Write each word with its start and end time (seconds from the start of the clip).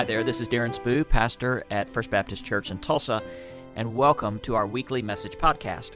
Hi 0.00 0.04
there, 0.04 0.24
this 0.24 0.40
is 0.40 0.48
Darren 0.48 0.74
Spoo, 0.74 1.06
pastor 1.06 1.62
at 1.70 1.90
First 1.90 2.08
Baptist 2.08 2.42
Church 2.42 2.70
in 2.70 2.78
Tulsa, 2.78 3.22
and 3.76 3.94
welcome 3.94 4.38
to 4.38 4.54
our 4.54 4.66
weekly 4.66 5.02
message 5.02 5.36
podcast. 5.36 5.90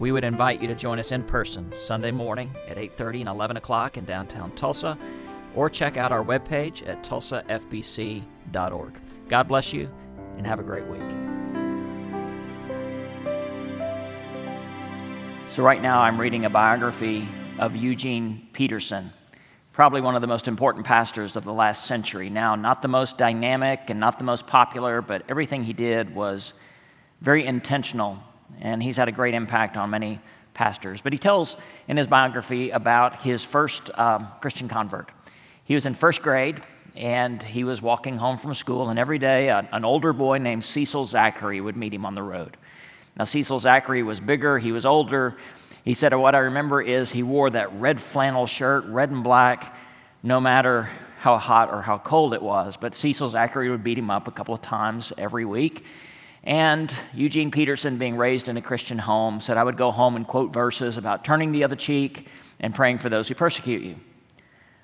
We 0.00 0.10
would 0.10 0.24
invite 0.24 0.60
you 0.60 0.66
to 0.66 0.74
join 0.74 0.98
us 0.98 1.12
in 1.12 1.22
person 1.22 1.72
Sunday 1.78 2.10
morning 2.10 2.52
at 2.66 2.78
8:30 2.78 3.20
and 3.20 3.28
11 3.28 3.56
o'clock 3.56 3.96
in 3.96 4.04
downtown 4.04 4.50
Tulsa, 4.56 4.98
or 5.54 5.70
check 5.70 5.96
out 5.96 6.10
our 6.10 6.24
webpage 6.24 6.84
at 6.88 7.04
tulsafbc.org. 7.04 9.00
God 9.28 9.46
bless 9.46 9.72
you, 9.72 9.88
and 10.36 10.44
have 10.48 10.58
a 10.58 10.64
great 10.64 10.86
week. 10.88 11.10
So, 15.50 15.62
right 15.62 15.80
now, 15.80 16.00
I'm 16.00 16.20
reading 16.20 16.44
a 16.44 16.50
biography 16.50 17.28
of 17.60 17.76
Eugene 17.76 18.48
Peterson 18.52 19.12
probably 19.74 20.00
one 20.00 20.14
of 20.14 20.20
the 20.20 20.28
most 20.28 20.46
important 20.46 20.86
pastors 20.86 21.34
of 21.34 21.42
the 21.42 21.52
last 21.52 21.84
century. 21.84 22.30
Now, 22.30 22.54
not 22.54 22.80
the 22.80 22.86
most 22.86 23.18
dynamic 23.18 23.90
and 23.90 23.98
not 23.98 24.18
the 24.18 24.24
most 24.24 24.46
popular, 24.46 25.02
but 25.02 25.24
everything 25.28 25.64
he 25.64 25.72
did 25.72 26.14
was 26.14 26.52
very 27.20 27.44
intentional, 27.44 28.20
and 28.60 28.80
he's 28.80 28.96
had 28.96 29.08
a 29.08 29.12
great 29.12 29.34
impact 29.34 29.76
on 29.76 29.90
many 29.90 30.20
pastors. 30.54 31.00
But 31.00 31.12
he 31.12 31.18
tells 31.18 31.56
in 31.88 31.96
his 31.96 32.06
biography 32.06 32.70
about 32.70 33.22
his 33.22 33.42
first 33.42 33.90
um, 33.98 34.28
Christian 34.40 34.68
convert. 34.68 35.10
He 35.64 35.74
was 35.74 35.86
in 35.86 35.94
first 35.94 36.22
grade, 36.22 36.62
and 36.94 37.42
he 37.42 37.64
was 37.64 37.82
walking 37.82 38.16
home 38.16 38.38
from 38.38 38.54
school, 38.54 38.90
and 38.90 38.98
every 38.98 39.18
day 39.18 39.48
a, 39.48 39.68
an 39.72 39.84
older 39.84 40.12
boy 40.12 40.38
named 40.38 40.64
Cecil 40.64 41.06
Zachary 41.06 41.60
would 41.60 41.76
meet 41.76 41.92
him 41.92 42.06
on 42.06 42.14
the 42.14 42.22
road. 42.22 42.56
Now, 43.16 43.24
Cecil 43.24 43.58
Zachary 43.58 44.04
was 44.04 44.20
bigger, 44.20 44.60
he 44.60 44.70
was 44.70 44.86
older, 44.86 45.36
he 45.84 45.94
said, 45.94 46.14
What 46.14 46.34
I 46.34 46.38
remember 46.38 46.80
is 46.80 47.10
he 47.10 47.22
wore 47.22 47.50
that 47.50 47.72
red 47.74 48.00
flannel 48.00 48.46
shirt, 48.46 48.84
red 48.86 49.10
and 49.10 49.22
black, 49.22 49.76
no 50.22 50.40
matter 50.40 50.88
how 51.18 51.38
hot 51.38 51.70
or 51.70 51.82
how 51.82 51.98
cold 51.98 52.34
it 52.34 52.42
was. 52.42 52.76
But 52.76 52.94
Cecil 52.94 53.28
Zachary 53.28 53.70
would 53.70 53.84
beat 53.84 53.98
him 53.98 54.10
up 54.10 54.26
a 54.26 54.30
couple 54.30 54.54
of 54.54 54.62
times 54.62 55.12
every 55.18 55.44
week. 55.44 55.84
And 56.42 56.92
Eugene 57.14 57.50
Peterson, 57.50 57.96
being 57.96 58.16
raised 58.16 58.48
in 58.48 58.56
a 58.56 58.62
Christian 58.62 58.98
home, 58.98 59.40
said, 59.40 59.56
I 59.56 59.64
would 59.64 59.76
go 59.76 59.90
home 59.90 60.16
and 60.16 60.26
quote 60.26 60.52
verses 60.52 60.98
about 60.98 61.24
turning 61.24 61.52
the 61.52 61.64
other 61.64 61.76
cheek 61.76 62.28
and 62.60 62.74
praying 62.74 62.98
for 62.98 63.08
those 63.08 63.28
who 63.28 63.34
persecute 63.34 63.82
you. 63.82 63.96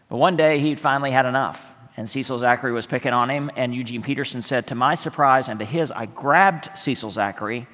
But 0.08 0.16
one 0.16 0.36
day 0.36 0.58
he'd 0.58 0.80
finally 0.80 1.10
had 1.10 1.26
enough, 1.26 1.74
and 1.96 2.08
Cecil 2.08 2.38
Zachary 2.38 2.72
was 2.72 2.86
picking 2.86 3.12
on 3.12 3.30
him. 3.30 3.50
And 3.56 3.74
Eugene 3.74 4.02
Peterson 4.02 4.42
said, 4.42 4.66
To 4.66 4.74
my 4.74 4.94
surprise 4.94 5.48
and 5.48 5.58
to 5.60 5.64
his, 5.64 5.90
I 5.90 6.06
grabbed 6.06 6.76
Cecil 6.76 7.10
Zachary 7.10 7.66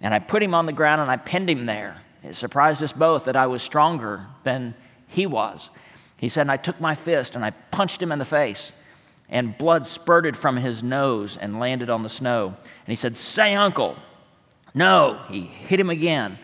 and 0.00 0.12
I 0.12 0.18
put 0.18 0.42
him 0.42 0.54
on 0.54 0.66
the 0.66 0.72
ground 0.72 1.00
and 1.00 1.10
I 1.10 1.16
pinned 1.16 1.48
him 1.48 1.66
there. 1.66 2.01
It 2.22 2.36
surprised 2.36 2.82
us 2.82 2.92
both 2.92 3.24
that 3.24 3.36
I 3.36 3.46
was 3.46 3.62
stronger 3.62 4.26
than 4.44 4.74
he 5.08 5.26
was. 5.26 5.70
He 6.16 6.28
said, 6.28 6.48
I 6.48 6.56
took 6.56 6.80
my 6.80 6.94
fist 6.94 7.34
and 7.34 7.44
I 7.44 7.50
punched 7.50 8.00
him 8.00 8.12
in 8.12 8.18
the 8.18 8.24
face, 8.24 8.72
and 9.28 9.58
blood 9.58 9.86
spurted 9.86 10.36
from 10.36 10.56
his 10.56 10.82
nose 10.82 11.36
and 11.36 11.58
landed 11.58 11.90
on 11.90 12.02
the 12.02 12.08
snow. 12.08 12.48
And 12.56 12.86
he 12.86 12.96
said, 12.96 13.16
Say, 13.16 13.54
uncle. 13.54 13.96
No, 14.74 15.20
he 15.28 15.42
hit 15.42 15.80
him 15.80 15.90
again. 15.90 16.38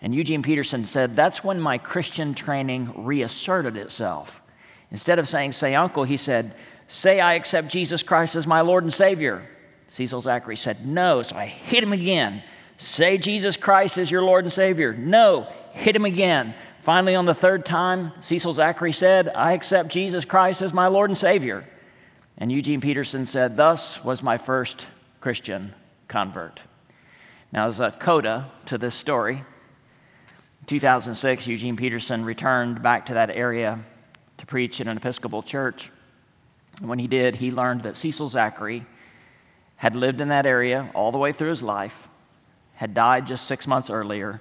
And 0.00 0.14
Eugene 0.14 0.42
Peterson 0.42 0.82
said, 0.82 1.14
That's 1.14 1.44
when 1.44 1.60
my 1.60 1.78
Christian 1.78 2.34
training 2.34 2.92
reasserted 3.04 3.76
itself. 3.76 4.40
Instead 4.90 5.18
of 5.18 5.28
saying, 5.28 5.52
Say, 5.52 5.74
uncle, 5.74 6.04
he 6.04 6.16
said, 6.16 6.54
Say, 6.88 7.20
I 7.20 7.34
accept 7.34 7.68
Jesus 7.68 8.02
Christ 8.02 8.34
as 8.34 8.46
my 8.46 8.60
Lord 8.60 8.82
and 8.82 8.92
Savior. 8.92 9.48
Cecil 9.88 10.22
Zachary 10.22 10.56
said, 10.56 10.84
No. 10.84 11.22
So 11.22 11.36
I 11.36 11.46
hit 11.46 11.82
him 11.82 11.92
again. 11.92 12.42
Say 12.82 13.16
Jesus 13.16 13.56
Christ 13.56 13.96
is 13.96 14.10
your 14.10 14.22
Lord 14.22 14.44
and 14.44 14.52
Savior. 14.52 14.92
No, 14.92 15.46
hit 15.70 15.94
him 15.94 16.04
again. 16.04 16.52
Finally, 16.80 17.14
on 17.14 17.26
the 17.26 17.34
third 17.34 17.64
time, 17.64 18.10
Cecil 18.18 18.54
Zachary 18.54 18.92
said, 18.92 19.28
I 19.28 19.52
accept 19.52 19.90
Jesus 19.90 20.24
Christ 20.24 20.62
as 20.62 20.74
my 20.74 20.88
Lord 20.88 21.08
and 21.08 21.16
Savior. 21.16 21.64
And 22.36 22.50
Eugene 22.50 22.80
Peterson 22.80 23.24
said, 23.24 23.56
Thus 23.56 24.02
was 24.02 24.20
my 24.20 24.36
first 24.36 24.88
Christian 25.20 25.72
convert. 26.08 26.58
Now, 27.52 27.68
as 27.68 27.78
a 27.78 27.92
coda 27.92 28.50
to 28.66 28.78
this 28.78 28.96
story, 28.96 29.36
in 29.36 30.66
2006, 30.66 31.46
Eugene 31.46 31.76
Peterson 31.76 32.24
returned 32.24 32.82
back 32.82 33.06
to 33.06 33.14
that 33.14 33.30
area 33.30 33.78
to 34.38 34.46
preach 34.46 34.80
in 34.80 34.88
an 34.88 34.96
Episcopal 34.96 35.44
church. 35.44 35.88
And 36.80 36.88
when 36.88 36.98
he 36.98 37.06
did, 37.06 37.36
he 37.36 37.52
learned 37.52 37.84
that 37.84 37.96
Cecil 37.96 38.28
Zachary 38.28 38.84
had 39.76 39.94
lived 39.94 40.20
in 40.20 40.30
that 40.30 40.46
area 40.46 40.90
all 40.94 41.12
the 41.12 41.18
way 41.18 41.30
through 41.30 41.50
his 41.50 41.62
life 41.62 42.08
had 42.74 42.94
died 42.94 43.26
just 43.26 43.46
six 43.46 43.66
months 43.66 43.90
earlier 43.90 44.40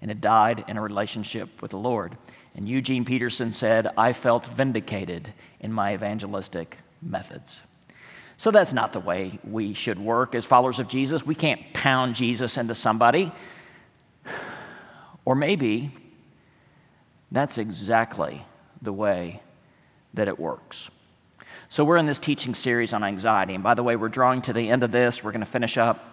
and 0.00 0.10
had 0.10 0.20
died 0.20 0.64
in 0.68 0.76
a 0.76 0.82
relationship 0.82 1.62
with 1.62 1.70
the 1.70 1.78
Lord. 1.78 2.16
And 2.54 2.68
Eugene 2.68 3.04
Peterson 3.04 3.52
said, 3.52 3.88
I 3.96 4.12
felt 4.12 4.46
vindicated 4.46 5.32
in 5.60 5.72
my 5.72 5.94
evangelistic 5.94 6.76
methods. 7.00 7.60
So 8.36 8.50
that's 8.50 8.72
not 8.72 8.92
the 8.92 9.00
way 9.00 9.38
we 9.44 9.72
should 9.74 9.98
work 9.98 10.34
as 10.34 10.44
followers 10.44 10.78
of 10.78 10.88
Jesus. 10.88 11.24
We 11.24 11.34
can't 11.34 11.72
pound 11.72 12.14
Jesus 12.14 12.56
into 12.56 12.74
somebody. 12.74 13.32
Or 15.24 15.34
maybe 15.34 15.92
that's 17.30 17.56
exactly 17.56 18.44
the 18.82 18.92
way 18.92 19.40
that 20.14 20.28
it 20.28 20.38
works. 20.38 20.90
So 21.68 21.84
we're 21.84 21.96
in 21.96 22.06
this 22.06 22.18
teaching 22.18 22.54
series 22.54 22.92
on 22.92 23.02
anxiety. 23.04 23.54
And 23.54 23.62
by 23.62 23.74
the 23.74 23.82
way, 23.82 23.96
we're 23.96 24.08
drawing 24.08 24.42
to 24.42 24.52
the 24.52 24.68
end 24.68 24.82
of 24.82 24.90
this. 24.90 25.24
We're 25.24 25.32
going 25.32 25.40
to 25.40 25.46
finish 25.46 25.78
up 25.78 26.11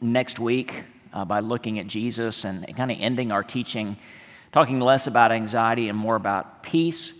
next 0.00 0.38
week 0.38 0.84
uh, 1.12 1.24
by 1.24 1.40
looking 1.40 1.78
at 1.78 1.86
Jesus 1.86 2.44
and 2.44 2.66
kind 2.76 2.90
of 2.90 2.98
ending 3.00 3.32
our 3.32 3.42
teaching, 3.42 3.96
talking 4.52 4.80
less 4.80 5.06
about 5.06 5.32
anxiety 5.32 5.88
and 5.88 5.98
more 5.98 6.16
about 6.16 6.62
peace. 6.62 7.12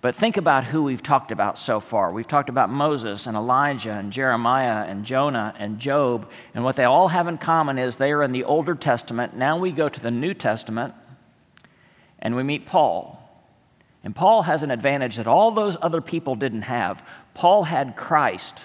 But 0.00 0.14
think 0.14 0.36
about 0.36 0.64
who 0.64 0.82
we've 0.82 1.02
talked 1.02 1.32
about 1.32 1.58
so 1.58 1.80
far. 1.80 2.12
We've 2.12 2.28
talked 2.28 2.48
about 2.48 2.70
Moses 2.70 3.26
and 3.26 3.36
Elijah 3.36 3.92
and 3.92 4.12
Jeremiah 4.12 4.84
and 4.84 5.04
Jonah 5.04 5.54
and 5.58 5.78
Job, 5.78 6.30
and 6.54 6.64
what 6.64 6.76
they 6.76 6.84
all 6.84 7.08
have 7.08 7.28
in 7.28 7.38
common 7.38 7.78
is 7.78 7.96
they 7.96 8.12
are 8.12 8.22
in 8.22 8.32
the 8.32 8.44
Older 8.44 8.74
Testament. 8.74 9.36
Now 9.36 9.58
we 9.58 9.72
go 9.72 9.88
to 9.88 10.00
the 10.00 10.10
New 10.10 10.34
Testament 10.34 10.94
and 12.18 12.36
we 12.36 12.42
meet 12.42 12.66
Paul. 12.66 13.22
And 14.04 14.14
Paul 14.14 14.42
has 14.42 14.62
an 14.62 14.70
advantage 14.70 15.16
that 15.16 15.26
all 15.26 15.50
those 15.50 15.76
other 15.82 16.00
people 16.00 16.36
didn't 16.36 16.62
have. 16.62 17.04
Paul 17.34 17.64
had 17.64 17.96
Christ, 17.96 18.62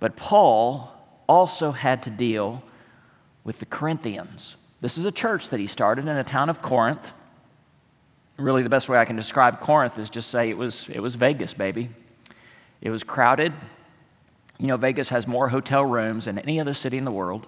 but 0.00 0.16
Paul 0.16 0.93
also 1.28 1.72
had 1.72 2.02
to 2.04 2.10
deal 2.10 2.62
with 3.44 3.58
the 3.58 3.66
Corinthians. 3.66 4.56
This 4.80 4.98
is 4.98 5.04
a 5.04 5.12
church 5.12 5.48
that 5.50 5.60
he 5.60 5.66
started 5.66 6.06
in 6.06 6.16
the 6.16 6.24
town 6.24 6.48
of 6.48 6.60
Corinth. 6.60 7.12
Really, 8.36 8.62
the 8.62 8.68
best 8.68 8.88
way 8.88 8.98
I 8.98 9.04
can 9.04 9.16
describe 9.16 9.60
Corinth 9.60 9.98
is 9.98 10.10
just 10.10 10.30
say 10.30 10.50
it 10.50 10.58
was, 10.58 10.88
it 10.88 11.00
was 11.00 11.14
Vegas, 11.14 11.54
baby. 11.54 11.88
It 12.80 12.90
was 12.90 13.04
crowded. 13.04 13.52
You 14.58 14.66
know, 14.66 14.76
Vegas 14.76 15.08
has 15.08 15.26
more 15.26 15.48
hotel 15.48 15.84
rooms 15.84 16.26
than 16.26 16.38
any 16.38 16.60
other 16.60 16.74
city 16.74 16.98
in 16.98 17.04
the 17.04 17.12
world. 17.12 17.46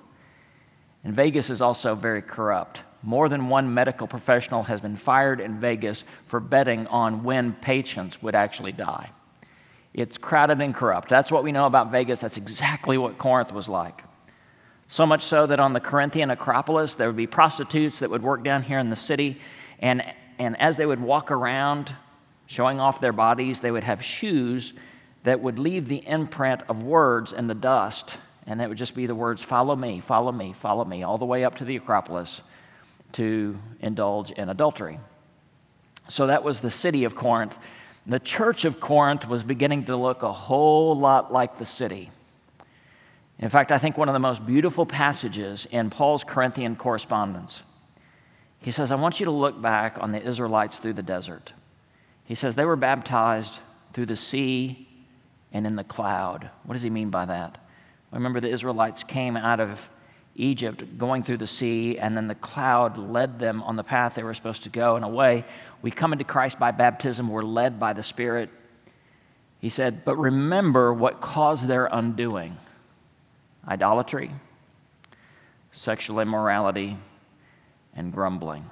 And 1.05 1.15
Vegas 1.15 1.51
is 1.51 1.61
also 1.61 1.95
very 1.95 2.23
corrupt. 2.23 2.83
More 3.03 3.29
than 3.29 3.49
one 3.49 3.73
medical 3.73 4.07
professional 4.07 4.65
has 4.65 4.81
been 4.81 4.97
fired 4.97 5.41
in 5.41 5.61
Vegas 5.61 6.05
for 6.25 6.41
betting 6.41 6.87
on 6.89 7.23
when 7.23 7.53
patients 7.53 8.23
would 8.23 8.35
actually 8.35 8.73
die. 8.73 9.11
It's 9.97 10.19
crowded 10.19 10.61
and 10.61 10.75
corrupt. 10.75 11.09
That's 11.09 11.33
what 11.33 11.43
we 11.43 11.53
know 11.53 11.65
about 11.65 11.91
Vegas. 11.91 12.21
That's 12.21 12.37
exactly 12.37 12.99
what 12.99 13.17
Corinth 13.17 13.51
was 13.51 13.67
like. 13.67 14.05
So 14.89 15.07
much 15.07 15.25
so 15.25 15.47
that 15.47 15.59
on 15.59 15.73
the 15.73 15.81
Corinthian 15.81 16.31
Acropolis, 16.31 16.95
there 16.95 17.09
would 17.09 17.17
be 17.17 17.27
prostitutes 17.27 18.01
that 18.01 18.11
would 18.11 18.23
work 18.23 18.45
down 18.45 18.63
here 18.63 18.79
in 18.79 18.91
the 18.91 18.97
city. 18.97 19.41
And, 19.81 20.05
and 20.39 20.61
as 20.61 20.77
they 20.77 20.85
would 20.85 21.01
walk 21.01 21.31
around 21.31 21.95
showing 22.47 22.79
off 22.79 23.01
their 23.01 23.15
bodies, 23.15 23.61
they 23.61 23.71
would 23.71 23.85
have 23.85 24.05
shoes 24.05 24.75
that 25.25 25.41
would 25.41 25.59
leave 25.59 25.89
the 25.89 26.07
imprint 26.07 26.61
of 26.69 26.83
words 26.83 27.33
in 27.33 27.47
the 27.47 27.55
dust. 27.55 28.19
And 28.47 28.61
that 28.61 28.69
would 28.69 28.79
just 28.79 28.95
be 28.95 29.07
the 29.07 29.15
words, 29.15 29.43
follow 29.43 29.75
me, 29.75 30.01
follow 30.01 30.31
me, 30.31 30.53
follow 30.53 30.85
me, 30.85 31.03
all 31.03 31.17
the 31.17 31.25
way 31.25 31.43
up 31.43 31.57
to 31.57 31.65
the 31.65 31.75
Acropolis 31.75 32.43
to 33.15 33.59
indulge 33.81 34.31
in 34.31 34.51
adultery. 34.51 35.01
So 36.09 36.27
that 36.27 36.45
was 36.45 36.61
the 36.61 36.71
city 36.71 37.05
of 37.05 37.17
Corinth. 37.17 37.59
The 38.07 38.21
church 38.21 38.65
of 38.65 38.79
Corinth 38.79 39.27
was 39.27 39.43
beginning 39.43 39.87
to 39.87 39.97
look 39.97 40.23
a 40.23 40.33
whole 40.33 40.97
lot 40.97 41.33
like 41.33 41.59
the 41.59 41.67
city. 41.67 42.11
In 43.39 43.49
fact, 43.49 43.73
I 43.73 43.79
think 43.79 43.99
one 43.99 44.09
of 44.09 44.13
the 44.13 44.21
most 44.21 44.47
beautiful 44.47 44.87
passages 44.87 45.67
in 45.71 45.91
Paul's 45.91 46.23
Corinthian 46.23 46.77
correspondence, 46.77 47.63
he 48.61 48.71
says, 48.71 48.91
I 48.91 48.95
want 48.95 49.19
you 49.19 49.27
to 49.27 49.33
look 49.33 49.61
back 49.61 49.99
on 50.01 50.13
the 50.13 50.23
Israelites 50.23 50.79
through 50.79 50.95
the 50.95 51.03
desert. 51.03 51.53
He 52.25 52.35
says 52.35 52.55
they 52.55 52.65
were 52.65 52.77
baptized 52.77 53.59
through 53.93 54.07
the 54.07 54.17
sea 54.17 54.89
and 55.53 55.67
in 55.67 55.77
the 55.77 55.85
cloud. 55.85 56.51
What 56.65 56.75
does 56.75 56.83
he 56.83 56.91
mean 56.91 57.11
by 57.11 57.27
that? 57.27 57.59
Remember, 58.13 58.41
the 58.41 58.49
Israelites 58.49 59.03
came 59.03 59.37
out 59.37 59.61
of 59.61 59.91
Egypt 60.37 60.99
going 60.99 61.23
through 61.23 61.39
the 61.39 61.47
sea, 61.47 61.99
and 61.99 62.17
then 62.17 62.29
the 62.29 62.35
cloud 62.35 62.99
led 62.99 63.39
them 63.39 63.63
on 63.63 63.77
the 63.77 63.83
path 63.83 64.15
they 64.15 64.23
were 64.23 64.35
supposed 64.35 64.63
to 64.65 64.69
go. 64.69 64.97
In 64.97 65.03
a 65.03 65.09
way, 65.09 65.45
we 65.83 65.91
come 65.91 66.13
into 66.13 66.25
Christ 66.25 66.59
by 66.59 66.71
baptism, 66.71 67.29
we're 67.29 67.43
led 67.43 67.81
by 67.81 67.93
the 67.93 68.03
Spirit. 68.03 68.51
He 69.59 69.69
said, 69.69 70.05
But 70.05 70.17
remember 70.17 70.93
what 70.93 71.21
caused 71.21 71.67
their 71.67 71.87
undoing 71.87 72.57
idolatry, 73.67 74.31
sexual 75.73 76.21
immorality, 76.21 76.97
and 77.95 78.13
grumbling. 78.13 78.71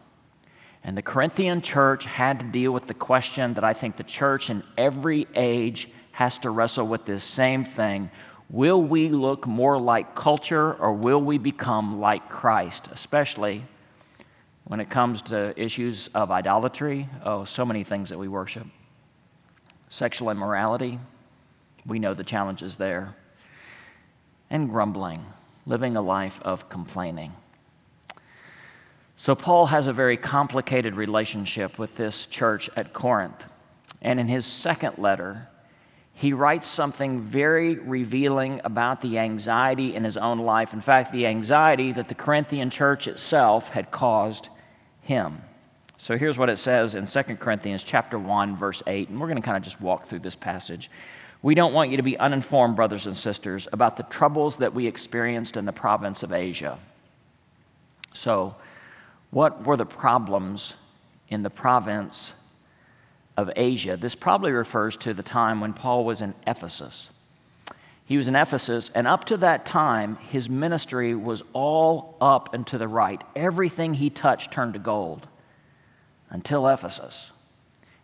And 0.84 0.96
the 0.96 1.02
Corinthian 1.02 1.62
church 1.62 2.04
had 2.04 2.40
to 2.40 2.46
deal 2.46 2.70
with 2.70 2.86
the 2.86 2.94
question 2.94 3.54
that 3.54 3.64
I 3.64 3.72
think 3.72 3.96
the 3.96 4.04
church 4.04 4.50
in 4.50 4.62
every 4.76 5.26
age 5.34 5.88
has 6.12 6.38
to 6.38 6.50
wrestle 6.50 6.86
with 6.86 7.06
this 7.06 7.24
same 7.24 7.64
thing. 7.64 8.10
Will 8.50 8.82
we 8.82 9.08
look 9.08 9.46
more 9.46 9.78
like 9.78 10.14
culture 10.14 10.74
or 10.74 10.92
will 10.92 11.20
we 11.20 11.38
become 11.38 12.00
like 12.00 12.28
Christ, 12.28 12.88
especially 12.92 13.64
when 14.64 14.80
it 14.80 14.90
comes 14.90 15.22
to 15.22 15.58
issues 15.60 16.08
of 16.08 16.30
idolatry? 16.30 17.08
Oh, 17.24 17.44
so 17.44 17.64
many 17.64 17.84
things 17.84 18.10
that 18.10 18.18
we 18.18 18.28
worship. 18.28 18.66
Sexual 19.88 20.30
immorality, 20.30 20.98
we 21.86 21.98
know 21.98 22.14
the 22.14 22.24
challenges 22.24 22.76
there. 22.76 23.14
And 24.50 24.68
grumbling, 24.68 25.24
living 25.66 25.96
a 25.96 26.02
life 26.02 26.40
of 26.42 26.68
complaining. 26.68 27.32
So, 29.16 29.34
Paul 29.34 29.66
has 29.66 29.86
a 29.86 29.92
very 29.92 30.16
complicated 30.16 30.96
relationship 30.96 31.78
with 31.78 31.96
this 31.96 32.26
church 32.26 32.68
at 32.76 32.92
Corinth. 32.92 33.42
And 34.02 34.20
in 34.20 34.28
his 34.28 34.44
second 34.44 34.98
letter, 34.98 35.48
he 36.14 36.32
writes 36.32 36.68
something 36.68 37.20
very 37.20 37.74
revealing 37.74 38.60
about 38.64 39.00
the 39.00 39.18
anxiety 39.18 39.94
in 39.94 40.04
his 40.04 40.16
own 40.16 40.38
life. 40.38 40.72
In 40.72 40.80
fact, 40.80 41.12
the 41.12 41.26
anxiety 41.26 41.90
that 41.92 42.08
the 42.08 42.14
Corinthian 42.14 42.70
church 42.70 43.08
itself 43.08 43.70
had 43.70 43.90
caused 43.90 44.48
him. 45.02 45.42
So 45.98 46.16
here's 46.16 46.38
what 46.38 46.50
it 46.50 46.58
says 46.58 46.94
in 46.94 47.06
2 47.06 47.22
Corinthians 47.36 47.82
chapter 47.82 48.18
1 48.18 48.56
verse 48.56 48.82
8, 48.86 49.08
and 49.08 49.20
we're 49.20 49.26
going 49.26 49.40
to 49.40 49.44
kind 49.44 49.56
of 49.56 49.62
just 49.64 49.80
walk 49.80 50.06
through 50.06 50.20
this 50.20 50.36
passage. 50.36 50.88
We 51.42 51.54
don't 51.54 51.74
want 51.74 51.90
you 51.90 51.96
to 51.98 52.02
be 52.02 52.18
uninformed, 52.18 52.76
brothers 52.76 53.06
and 53.06 53.16
sisters, 53.16 53.68
about 53.72 53.96
the 53.96 54.02
troubles 54.04 54.56
that 54.56 54.72
we 54.72 54.86
experienced 54.86 55.56
in 55.56 55.66
the 55.66 55.72
province 55.72 56.22
of 56.22 56.32
Asia. 56.32 56.78
So, 58.12 58.54
what 59.30 59.66
were 59.66 59.76
the 59.76 59.84
problems 59.84 60.74
in 61.28 61.42
the 61.42 61.50
province 61.50 62.32
of 63.36 63.50
Asia? 63.56 63.96
This 63.96 64.14
probably 64.14 64.52
refers 64.52 64.96
to 64.98 65.14
the 65.14 65.22
time 65.22 65.60
when 65.60 65.74
Paul 65.74 66.04
was 66.04 66.20
in 66.20 66.34
Ephesus. 66.46 67.08
He 68.06 68.16
was 68.16 68.28
in 68.28 68.36
Ephesus, 68.36 68.90
and 68.94 69.06
up 69.06 69.24
to 69.26 69.36
that 69.38 69.64
time, 69.64 70.16
his 70.16 70.50
ministry 70.50 71.14
was 71.14 71.42
all 71.52 72.16
up 72.20 72.52
and 72.52 72.66
to 72.66 72.78
the 72.78 72.88
right. 72.88 73.22
Everything 73.34 73.94
he 73.94 74.10
touched 74.10 74.52
turned 74.52 74.74
to 74.74 74.78
gold 74.78 75.26
until 76.28 76.68
Ephesus. 76.68 77.30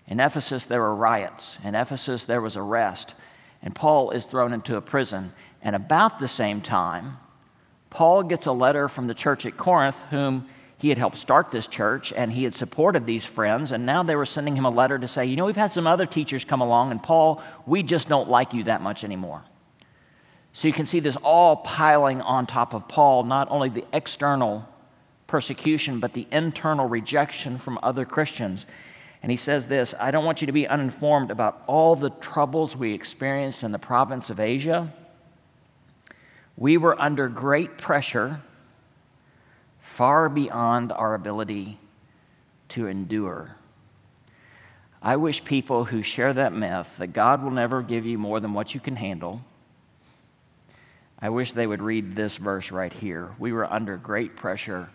In 0.07 0.19
Ephesus, 0.19 0.65
there 0.65 0.81
were 0.81 0.95
riots. 0.95 1.59
In 1.63 1.75
Ephesus, 1.75 2.25
there 2.25 2.41
was 2.41 2.57
arrest 2.57 3.15
and 3.63 3.75
Paul 3.75 4.11
is 4.11 4.25
thrown 4.25 4.53
into 4.53 4.77
a 4.77 4.81
prison. 4.81 5.33
And 5.63 5.77
about 5.77 6.19
the 6.19 6.29
same 6.29 6.61
time, 6.61 7.19
Paul 7.91 8.23
gets 8.23 8.47
a 8.47 8.53
letter 8.53 8.89
from 8.89 9.07
the 9.07 9.15
church 9.15 9.45
at 9.45 9.57
Corinth, 9.57 9.97
whom 10.11 10.49
he 10.81 10.89
had 10.89 10.97
helped 10.97 11.19
start 11.19 11.51
this 11.51 11.67
church 11.67 12.11
and 12.11 12.33
he 12.33 12.45
had 12.45 12.55
supported 12.55 13.05
these 13.05 13.25
friends. 13.25 13.71
And 13.71 13.85
now 13.85 14.03
they 14.03 14.17
were 14.17 14.25
sending 14.25 14.57
him 14.57 14.65
a 14.65 14.71
letter 14.71 14.99
to 14.99 15.07
say, 15.07 15.27
You 15.27 15.37
know, 15.37 15.45
we've 15.45 15.55
had 15.55 15.75
some 15.75 15.87
other 15.87 16.07
teachers 16.07 16.43
come 16.43 16.63
along, 16.63 16.91
and 16.91 17.03
Paul, 17.03 17.43
we 17.67 17.83
just 17.83 18.09
don't 18.09 18.31
like 18.31 18.55
you 18.55 18.65
that 18.65 18.81
much 18.81 19.05
anymore. 19.05 19.43
So 20.55 20.69
you 20.69 20.75
can 20.75 20.87
see 20.87 21.01
this 21.01 21.17
all 21.17 21.57
piling 21.57 22.23
on 22.23 22.47
top 22.47 22.73
of 22.73 22.89
Paul, 22.89 23.25
not 23.25 23.49
only 23.51 23.69
the 23.69 23.85
external 23.93 24.67
persecution, 25.27 26.01
but 26.01 26.15
the 26.15 26.27
internal 26.33 26.89
rejection 26.89 27.59
from 27.59 27.79
other 27.83 28.07
Christians. 28.07 28.65
And 29.23 29.31
he 29.31 29.37
says 29.37 29.67
this 29.67 29.95
I 30.01 30.11
don't 30.11 30.25
want 30.25 30.41
you 30.41 30.47
to 30.47 30.53
be 30.53 30.67
uninformed 30.67 31.31
about 31.31 31.63
all 31.67 31.95
the 31.95 32.11
troubles 32.11 32.75
we 32.75 32.95
experienced 32.95 33.63
in 33.63 33.73
the 33.73 33.79
province 33.79 34.31
of 34.31 34.41
Asia. 34.41 34.93
We 36.57 36.79
were 36.79 37.01
under 37.01 37.29
great 37.29 37.77
pressure, 37.77 38.41
far 40.01 40.31
beyond 40.31 40.93
our 40.93 41.13
ability 41.13 41.77
to 42.71 42.87
endure. 42.87 43.55
I 45.03 45.17
wish 45.17 45.45
people 45.45 45.85
who 45.85 46.01
share 46.01 46.33
that 46.33 46.55
myth 46.55 46.91
that 46.97 47.09
God 47.09 47.43
will 47.43 47.51
never 47.51 47.83
give 47.83 48.07
you 48.07 48.17
more 48.17 48.41
than 48.41 48.55
what 48.55 48.73
you 48.73 48.81
can 48.81 48.97
handle. 48.97 49.43
I 51.19 51.29
wish 51.29 51.53
they 51.53 51.67
would 51.67 51.83
read 51.83 52.17
this 52.17 52.37
verse 52.37 52.71
right 52.71 52.95
here. 52.95 53.35
We 53.39 53.53
were 53.53 53.71
under 53.71 53.99
great 53.99 54.37
pressure, 54.37 54.89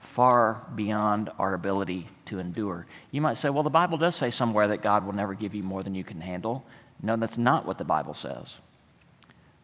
far 0.00 0.62
beyond 0.74 1.28
our 1.38 1.52
ability 1.52 2.08
to 2.24 2.38
endure. 2.38 2.86
You 3.10 3.20
might 3.20 3.36
say, 3.36 3.50
well, 3.50 3.62
the 3.62 3.68
Bible 3.68 3.98
does 3.98 4.16
say 4.16 4.30
somewhere 4.30 4.68
that 4.68 4.80
God 4.80 5.04
will 5.04 5.12
never 5.12 5.34
give 5.34 5.54
you 5.54 5.64
more 5.64 5.82
than 5.82 5.94
you 5.94 6.02
can 6.02 6.22
handle. 6.22 6.64
No, 7.02 7.16
that's 7.16 7.36
not 7.36 7.66
what 7.66 7.76
the 7.76 7.84
Bible 7.84 8.14
says. 8.14 8.54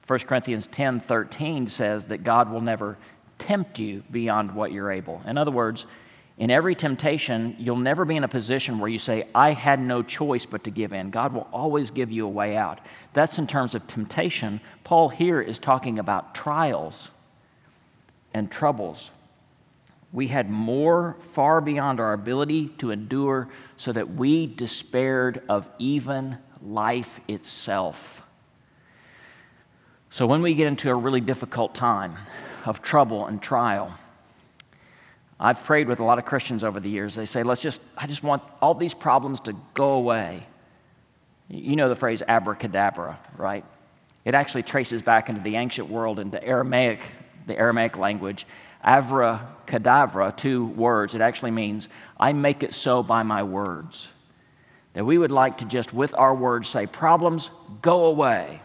1 0.07 0.19
Corinthians 0.19 0.67
10 0.67 1.01
13 1.01 1.69
says 1.69 2.05
that 2.07 2.25
God 2.25 2.51
will 2.53 2.61
never 2.61 2.99
tempt 3.39 3.79
you 3.79 4.03
beyond 4.11 4.55
what 4.55 4.73
you're 4.73 4.91
able. 4.91 5.23
In 5.27 5.39
other 5.39 5.51
words, 5.51 5.87
in 6.39 6.51
every 6.51 6.75
temptation, 6.75 7.57
you'll 7.59 7.77
never 7.77 8.05
be 8.05 8.17
in 8.17 8.25
a 8.25 8.29
position 8.29 8.79
where 8.79 8.89
you 8.89 8.99
say, 8.99 9.29
I 9.35 9.53
had 9.53 9.81
no 9.81 10.03
choice 10.03 10.47
but 10.47 10.65
to 10.65 10.71
give 10.71 10.93
in. 10.93 11.11
God 11.11 11.33
will 11.33 11.49
always 11.53 11.91
give 11.91 12.11
you 12.11 12.27
a 12.27 12.31
way 12.31 12.57
out. 12.57 12.81
That's 13.13 13.39
in 13.39 13.47
terms 13.47 13.75
of 13.75 13.87
temptation. 13.87 14.61
Paul 14.83 15.09
here 15.09 15.41
is 15.41 15.59
talking 15.59 15.99
about 15.99 16.35
trials 16.35 17.11
and 18.33 18.51
troubles 18.51 19.11
we 20.13 20.29
had 20.29 20.51
more 20.51 21.17
far 21.21 21.61
beyond 21.61 21.99
our 21.99 22.13
ability 22.13 22.69
to 22.79 22.91
endure, 22.91 23.49
so 23.77 23.93
that 23.93 24.15
we 24.15 24.47
despaired 24.47 25.43
of 25.49 25.67
even 25.79 26.39
life 26.61 27.19
itself. 27.27 28.23
So, 30.11 30.27
when 30.27 30.43
we 30.43 30.55
get 30.55 30.67
into 30.67 30.91
a 30.91 30.95
really 30.95 31.23
difficult 31.23 31.75
time 31.75 32.17
of 32.65 32.83
trouble 32.83 33.27
and 33.27 33.43
trial, 33.43 33.93
I've 35.39 35.65
prayed 35.65 35.89
with 35.89 35.99
a 35.99 36.05
lot 36.05 36.19
of 36.19 36.25
Christians 36.25 36.63
over 36.63 36.79
the 36.79 36.89
years. 36.89 37.15
They 37.15 37.27
say, 37.27 37.43
Let's 37.43 37.61
just, 37.61 37.81
I 37.97 38.07
just 38.07 38.23
want 38.23 38.43
all 38.61 38.75
these 38.75 38.95
problems 38.95 39.41
to 39.41 39.57
go 39.75 39.95
away. 39.95 40.47
You 41.49 41.77
know 41.77 41.89
the 41.89 41.97
phrase 41.97 42.23
abracadabra, 42.27 43.19
right? 43.37 43.65
It 44.25 44.35
actually 44.35 44.63
traces 44.63 45.03
back 45.03 45.29
into 45.29 45.41
the 45.41 45.57
ancient 45.57 45.91
world, 45.91 46.19
into 46.19 46.43
Aramaic, 46.43 47.01
the 47.47 47.59
Aramaic 47.59 47.99
language. 47.99 48.47
Avra 48.85 49.41
cadavra, 49.67 50.37
two 50.37 50.67
words. 50.67 51.15
It 51.15 51.21
actually 51.21 51.51
means, 51.51 51.89
I 52.19 52.33
make 52.33 52.63
it 52.63 52.75
so 52.75 53.03
by 53.03 53.23
my 53.23 53.43
words. 53.43 54.09
That 54.95 55.05
we 55.05 55.19
would 55.19 55.31
like 55.31 55.59
to 55.59 55.65
just, 55.65 55.93
with 55.95 56.15
our 56.15 56.35
words, 56.35 56.69
say, 56.69 56.87
problems, 56.87 57.49
go 57.81 58.05
away. 58.05 58.61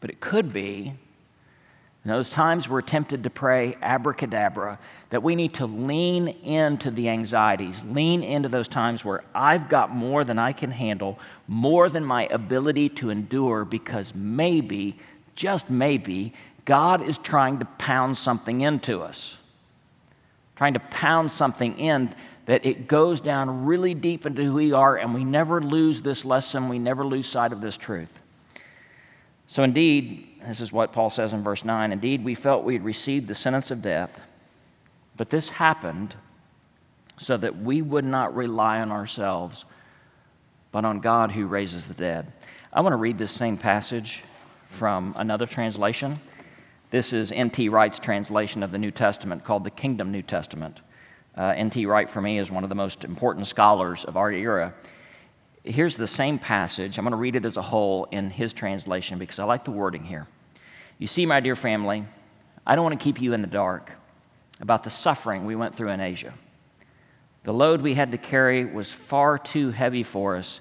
But 0.00 0.10
it 0.10 0.20
could 0.20 0.52
be, 0.52 0.94
in 2.08 2.14
those 2.14 2.30
times 2.30 2.70
we're 2.70 2.80
tempted 2.80 3.24
to 3.24 3.28
pray 3.28 3.76
abracadabra, 3.82 4.78
that 5.10 5.22
we 5.22 5.36
need 5.36 5.52
to 5.52 5.66
lean 5.66 6.28
into 6.28 6.90
the 6.90 7.10
anxieties, 7.10 7.84
lean 7.84 8.22
into 8.22 8.48
those 8.48 8.66
times 8.66 9.04
where 9.04 9.22
I've 9.34 9.68
got 9.68 9.90
more 9.90 10.24
than 10.24 10.38
I 10.38 10.54
can 10.54 10.70
handle, 10.70 11.18
more 11.46 11.90
than 11.90 12.06
my 12.06 12.26
ability 12.28 12.88
to 12.88 13.10
endure, 13.10 13.66
because 13.66 14.14
maybe, 14.14 14.98
just 15.34 15.68
maybe, 15.68 16.32
God 16.64 17.02
is 17.02 17.18
trying 17.18 17.58
to 17.58 17.66
pound 17.66 18.16
something 18.16 18.62
into 18.62 19.02
us, 19.02 19.36
trying 20.56 20.72
to 20.72 20.80
pound 20.80 21.30
something 21.30 21.78
in 21.78 22.14
that 22.46 22.64
it 22.64 22.88
goes 22.88 23.20
down 23.20 23.66
really 23.66 23.92
deep 23.92 24.24
into 24.24 24.44
who 24.44 24.54
we 24.54 24.72
are, 24.72 24.96
and 24.96 25.12
we 25.12 25.26
never 25.26 25.60
lose 25.60 26.00
this 26.00 26.24
lesson, 26.24 26.70
we 26.70 26.78
never 26.78 27.04
lose 27.04 27.26
sight 27.28 27.52
of 27.52 27.60
this 27.60 27.76
truth. 27.76 28.18
So, 29.48 29.62
indeed, 29.62 30.28
this 30.46 30.60
is 30.60 30.72
what 30.72 30.92
Paul 30.92 31.08
says 31.08 31.32
in 31.32 31.42
verse 31.42 31.64
9 31.64 31.90
indeed, 31.90 32.22
we 32.22 32.34
felt 32.34 32.64
we 32.64 32.74
had 32.74 32.84
received 32.84 33.28
the 33.28 33.34
sentence 33.34 33.70
of 33.70 33.80
death, 33.82 34.20
but 35.16 35.30
this 35.30 35.48
happened 35.48 36.14
so 37.18 37.36
that 37.36 37.56
we 37.58 37.82
would 37.82 38.04
not 38.04 38.36
rely 38.36 38.80
on 38.80 38.92
ourselves, 38.92 39.64
but 40.70 40.84
on 40.84 41.00
God 41.00 41.32
who 41.32 41.46
raises 41.46 41.88
the 41.88 41.94
dead. 41.94 42.32
I 42.72 42.82
want 42.82 42.92
to 42.92 42.98
read 42.98 43.16
this 43.16 43.32
same 43.32 43.56
passage 43.56 44.22
from 44.68 45.14
another 45.16 45.46
translation. 45.46 46.20
This 46.90 47.14
is 47.14 47.32
N.T. 47.32 47.70
Wright's 47.70 47.98
translation 47.98 48.62
of 48.62 48.70
the 48.70 48.78
New 48.78 48.90
Testament 48.90 49.44
called 49.44 49.64
the 49.64 49.70
Kingdom 49.70 50.12
New 50.12 50.22
Testament. 50.22 50.82
Uh, 51.36 51.54
N.T. 51.56 51.86
Wright, 51.86 52.08
for 52.08 52.20
me, 52.20 52.38
is 52.38 52.50
one 52.50 52.64
of 52.64 52.68
the 52.68 52.76
most 52.76 53.02
important 53.02 53.46
scholars 53.46 54.04
of 54.04 54.16
our 54.16 54.30
era. 54.30 54.74
Here's 55.68 55.96
the 55.96 56.06
same 56.06 56.38
passage. 56.38 56.96
I'm 56.96 57.04
going 57.04 57.10
to 57.10 57.18
read 57.18 57.36
it 57.36 57.44
as 57.44 57.58
a 57.58 57.62
whole 57.62 58.06
in 58.06 58.30
his 58.30 58.54
translation 58.54 59.18
because 59.18 59.38
I 59.38 59.44
like 59.44 59.66
the 59.66 59.70
wording 59.70 60.02
here. 60.02 60.26
You 60.98 61.06
see, 61.06 61.26
my 61.26 61.40
dear 61.40 61.56
family, 61.56 62.06
I 62.66 62.74
don't 62.74 62.84
want 62.84 62.98
to 62.98 63.04
keep 63.04 63.20
you 63.20 63.34
in 63.34 63.42
the 63.42 63.46
dark 63.46 63.92
about 64.62 64.82
the 64.82 64.88
suffering 64.90 65.44
we 65.44 65.54
went 65.54 65.74
through 65.74 65.90
in 65.90 66.00
Asia. 66.00 66.32
The 67.44 67.52
load 67.52 67.82
we 67.82 67.92
had 67.92 68.12
to 68.12 68.18
carry 68.18 68.64
was 68.64 68.90
far 68.90 69.38
too 69.38 69.70
heavy 69.70 70.02
for 70.02 70.36
us. 70.36 70.60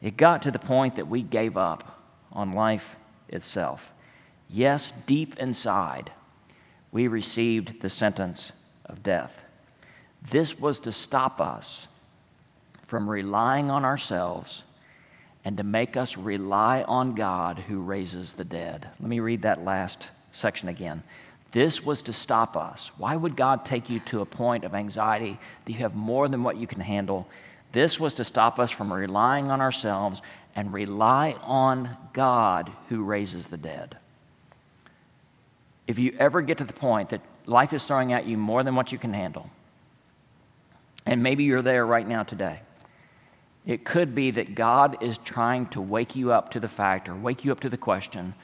It 0.00 0.16
got 0.16 0.42
to 0.42 0.52
the 0.52 0.60
point 0.60 0.94
that 0.94 1.08
we 1.08 1.22
gave 1.22 1.56
up 1.56 2.00
on 2.30 2.52
life 2.52 2.94
itself. 3.28 3.90
Yes, 4.48 4.92
deep 5.08 5.36
inside, 5.38 6.12
we 6.92 7.08
received 7.08 7.80
the 7.80 7.90
sentence 7.90 8.52
of 8.84 9.02
death. 9.02 9.42
This 10.30 10.56
was 10.56 10.78
to 10.80 10.92
stop 10.92 11.40
us 11.40 11.88
from 12.86 13.08
relying 13.08 13.70
on 13.70 13.84
ourselves 13.84 14.62
and 15.44 15.56
to 15.56 15.62
make 15.62 15.96
us 15.96 16.16
rely 16.16 16.82
on 16.82 17.14
God 17.14 17.58
who 17.60 17.80
raises 17.80 18.32
the 18.32 18.44
dead. 18.44 18.88
Let 19.00 19.08
me 19.08 19.20
read 19.20 19.42
that 19.42 19.64
last 19.64 20.08
section 20.32 20.68
again. 20.68 21.02
This 21.52 21.84
was 21.84 22.02
to 22.02 22.12
stop 22.12 22.56
us. 22.56 22.90
Why 22.98 23.16
would 23.16 23.36
God 23.36 23.64
take 23.64 23.88
you 23.88 24.00
to 24.00 24.20
a 24.20 24.26
point 24.26 24.64
of 24.64 24.74
anxiety 24.74 25.38
that 25.64 25.72
you 25.72 25.78
have 25.78 25.94
more 25.94 26.28
than 26.28 26.42
what 26.42 26.56
you 26.56 26.66
can 26.66 26.80
handle? 26.80 27.28
This 27.72 28.00
was 28.00 28.14
to 28.14 28.24
stop 28.24 28.58
us 28.58 28.70
from 28.70 28.92
relying 28.92 29.50
on 29.50 29.60
ourselves 29.60 30.20
and 30.54 30.72
rely 30.72 31.36
on 31.42 31.96
God 32.12 32.72
who 32.88 33.04
raises 33.04 33.46
the 33.46 33.56
dead. 33.56 33.96
If 35.86 35.98
you 35.98 36.14
ever 36.18 36.42
get 36.42 36.58
to 36.58 36.64
the 36.64 36.72
point 36.72 37.10
that 37.10 37.20
life 37.46 37.72
is 37.72 37.86
throwing 37.86 38.12
at 38.12 38.26
you 38.26 38.36
more 38.36 38.62
than 38.64 38.74
what 38.74 38.90
you 38.90 38.98
can 38.98 39.12
handle, 39.12 39.48
and 41.04 41.22
maybe 41.22 41.44
you're 41.44 41.62
there 41.62 41.86
right 41.86 42.06
now 42.06 42.24
today, 42.24 42.60
it 43.66 43.84
could 43.84 44.14
be 44.14 44.30
that 44.30 44.54
God 44.54 45.02
is 45.02 45.18
trying 45.18 45.66
to 45.68 45.80
wake 45.80 46.14
you 46.14 46.32
up 46.32 46.52
to 46.52 46.60
the 46.60 46.68
fact 46.68 47.08
or 47.08 47.16
wake 47.16 47.44
you 47.44 47.52
up 47.52 47.60
to 47.60 47.68
the 47.68 47.76
question 47.76 48.34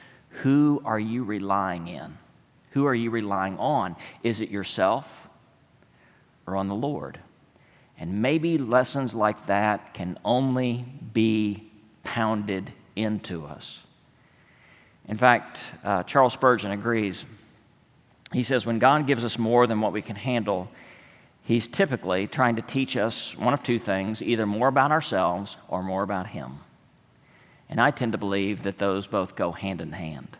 who 0.41 0.81
are 0.83 0.99
you 0.99 1.23
relying 1.23 1.87
in? 1.87 2.17
Who 2.71 2.85
are 2.85 2.95
you 2.95 3.11
relying 3.11 3.57
on? 3.59 3.95
Is 4.23 4.39
it 4.39 4.49
yourself 4.49 5.27
or 6.47 6.55
on 6.55 6.67
the 6.67 6.75
Lord? 6.75 7.19
And 7.99 8.21
maybe 8.21 8.57
lessons 8.57 9.13
like 9.13 9.45
that 9.45 9.93
can 9.93 10.17
only 10.25 10.85
be 11.13 11.69
pounded 12.01 12.73
into 12.95 13.45
us. 13.45 13.79
In 15.07 15.17
fact, 15.17 15.63
uh, 15.83 16.01
Charles 16.03 16.33
Spurgeon 16.33 16.71
agrees. 16.71 17.25
He 18.31 18.43
says, 18.43 18.65
when 18.65 18.79
God 18.79 19.05
gives 19.05 19.23
us 19.23 19.37
more 19.37 19.67
than 19.67 19.81
what 19.81 19.93
we 19.93 20.01
can 20.01 20.15
handle, 20.15 20.71
he's 21.43 21.67
typically 21.67 22.27
trying 22.27 22.55
to 22.55 22.61
teach 22.61 22.97
us 22.97 23.37
one 23.37 23.53
of 23.53 23.63
two 23.63 23.79
things 23.79 24.21
either 24.21 24.45
more 24.45 24.67
about 24.67 24.91
ourselves 24.91 25.57
or 25.67 25.83
more 25.83 26.03
about 26.03 26.27
him. 26.27 26.59
And 27.69 27.79
I 27.79 27.91
tend 27.91 28.11
to 28.11 28.17
believe 28.17 28.63
that 28.63 28.77
those 28.77 29.07
both 29.07 29.35
go 29.35 29.51
hand 29.51 29.81
in 29.81 29.93
hand. 29.93 30.37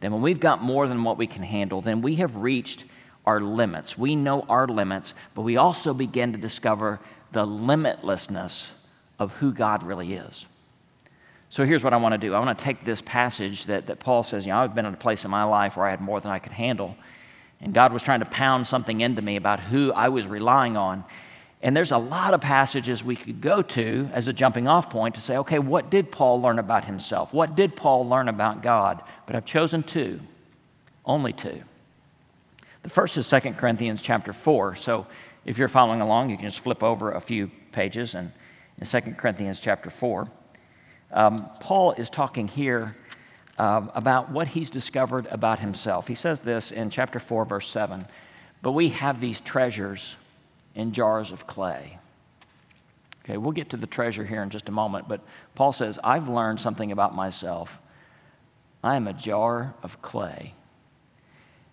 Then, 0.00 0.12
when 0.12 0.22
we've 0.22 0.40
got 0.40 0.62
more 0.62 0.88
than 0.88 1.04
what 1.04 1.16
we 1.16 1.26
can 1.26 1.42
handle, 1.42 1.80
then 1.80 2.02
we 2.02 2.16
have 2.16 2.36
reached 2.36 2.84
our 3.24 3.40
limits. 3.40 3.96
We 3.96 4.16
know 4.16 4.42
our 4.48 4.66
limits, 4.66 5.14
but 5.34 5.42
we 5.42 5.56
also 5.56 5.94
begin 5.94 6.32
to 6.32 6.38
discover 6.38 6.98
the 7.30 7.46
limitlessness 7.46 8.68
of 9.18 9.32
who 9.36 9.52
God 9.52 9.84
really 9.84 10.14
is. 10.14 10.44
So 11.50 11.64
here's 11.64 11.84
what 11.84 11.92
I 11.92 11.98
want 11.98 12.12
to 12.14 12.18
do 12.18 12.34
I 12.34 12.40
want 12.40 12.58
to 12.58 12.64
take 12.64 12.84
this 12.84 13.02
passage 13.02 13.66
that, 13.66 13.86
that 13.86 14.00
Paul 14.00 14.22
says, 14.22 14.46
you 14.46 14.52
know, 14.52 14.58
I've 14.58 14.74
been 14.74 14.86
in 14.86 14.94
a 14.94 14.96
place 14.96 15.24
in 15.24 15.30
my 15.30 15.44
life 15.44 15.76
where 15.76 15.86
I 15.86 15.90
had 15.90 16.00
more 16.00 16.20
than 16.20 16.30
I 16.30 16.38
could 16.38 16.52
handle. 16.52 16.96
And 17.62 17.72
God 17.72 17.92
was 17.92 18.02
trying 18.02 18.20
to 18.20 18.26
pound 18.26 18.66
something 18.66 19.00
into 19.00 19.22
me 19.22 19.36
about 19.36 19.60
who 19.60 19.92
I 19.92 20.08
was 20.08 20.26
relying 20.26 20.76
on. 20.76 21.04
And 21.62 21.76
there's 21.76 21.92
a 21.92 21.98
lot 21.98 22.34
of 22.34 22.40
passages 22.40 23.04
we 23.04 23.14
could 23.14 23.40
go 23.40 23.62
to 23.62 24.10
as 24.12 24.26
a 24.26 24.32
jumping 24.32 24.66
off 24.66 24.90
point 24.90 25.14
to 25.14 25.20
say, 25.20 25.36
okay, 25.38 25.60
what 25.60 25.88
did 25.88 26.10
Paul 26.10 26.42
learn 26.42 26.58
about 26.58 26.84
himself? 26.84 27.32
What 27.32 27.54
did 27.54 27.76
Paul 27.76 28.08
learn 28.08 28.28
about 28.28 28.62
God? 28.62 29.00
But 29.26 29.36
I've 29.36 29.44
chosen 29.44 29.84
two, 29.84 30.20
only 31.04 31.32
two. 31.32 31.62
The 32.82 32.90
first 32.90 33.16
is 33.16 33.30
2 33.30 33.38
Corinthians 33.52 34.02
chapter 34.02 34.32
4. 34.32 34.74
So 34.74 35.06
if 35.44 35.56
you're 35.56 35.68
following 35.68 36.00
along, 36.00 36.30
you 36.30 36.36
can 36.36 36.46
just 36.46 36.58
flip 36.58 36.82
over 36.82 37.12
a 37.12 37.20
few 37.20 37.48
pages 37.70 38.16
and 38.16 38.32
in 38.78 38.86
2 38.86 39.12
Corinthians 39.12 39.60
chapter 39.60 39.90
4. 39.90 40.28
Um, 41.12 41.48
Paul 41.60 41.92
is 41.92 42.10
talking 42.10 42.48
here 42.48 42.96
um, 43.58 43.90
about 43.94 44.30
what 44.30 44.48
he's 44.48 44.70
discovered 44.70 45.26
about 45.26 45.58
himself. 45.58 46.08
He 46.08 46.14
says 46.14 46.40
this 46.40 46.70
in 46.70 46.90
chapter 46.90 47.18
4, 47.18 47.44
verse 47.44 47.68
7 47.68 48.06
But 48.62 48.72
we 48.72 48.90
have 48.90 49.20
these 49.20 49.40
treasures 49.40 50.16
in 50.74 50.92
jars 50.92 51.30
of 51.30 51.46
clay. 51.46 51.98
Okay, 53.24 53.36
we'll 53.36 53.52
get 53.52 53.70
to 53.70 53.76
the 53.76 53.86
treasure 53.86 54.24
here 54.24 54.42
in 54.42 54.50
just 54.50 54.68
a 54.68 54.72
moment, 54.72 55.06
but 55.06 55.20
Paul 55.54 55.72
says, 55.72 55.98
I've 56.02 56.28
learned 56.28 56.60
something 56.60 56.90
about 56.90 57.14
myself. 57.14 57.78
I 58.82 58.96
am 58.96 59.06
a 59.06 59.12
jar 59.12 59.74
of 59.82 60.02
clay. 60.02 60.54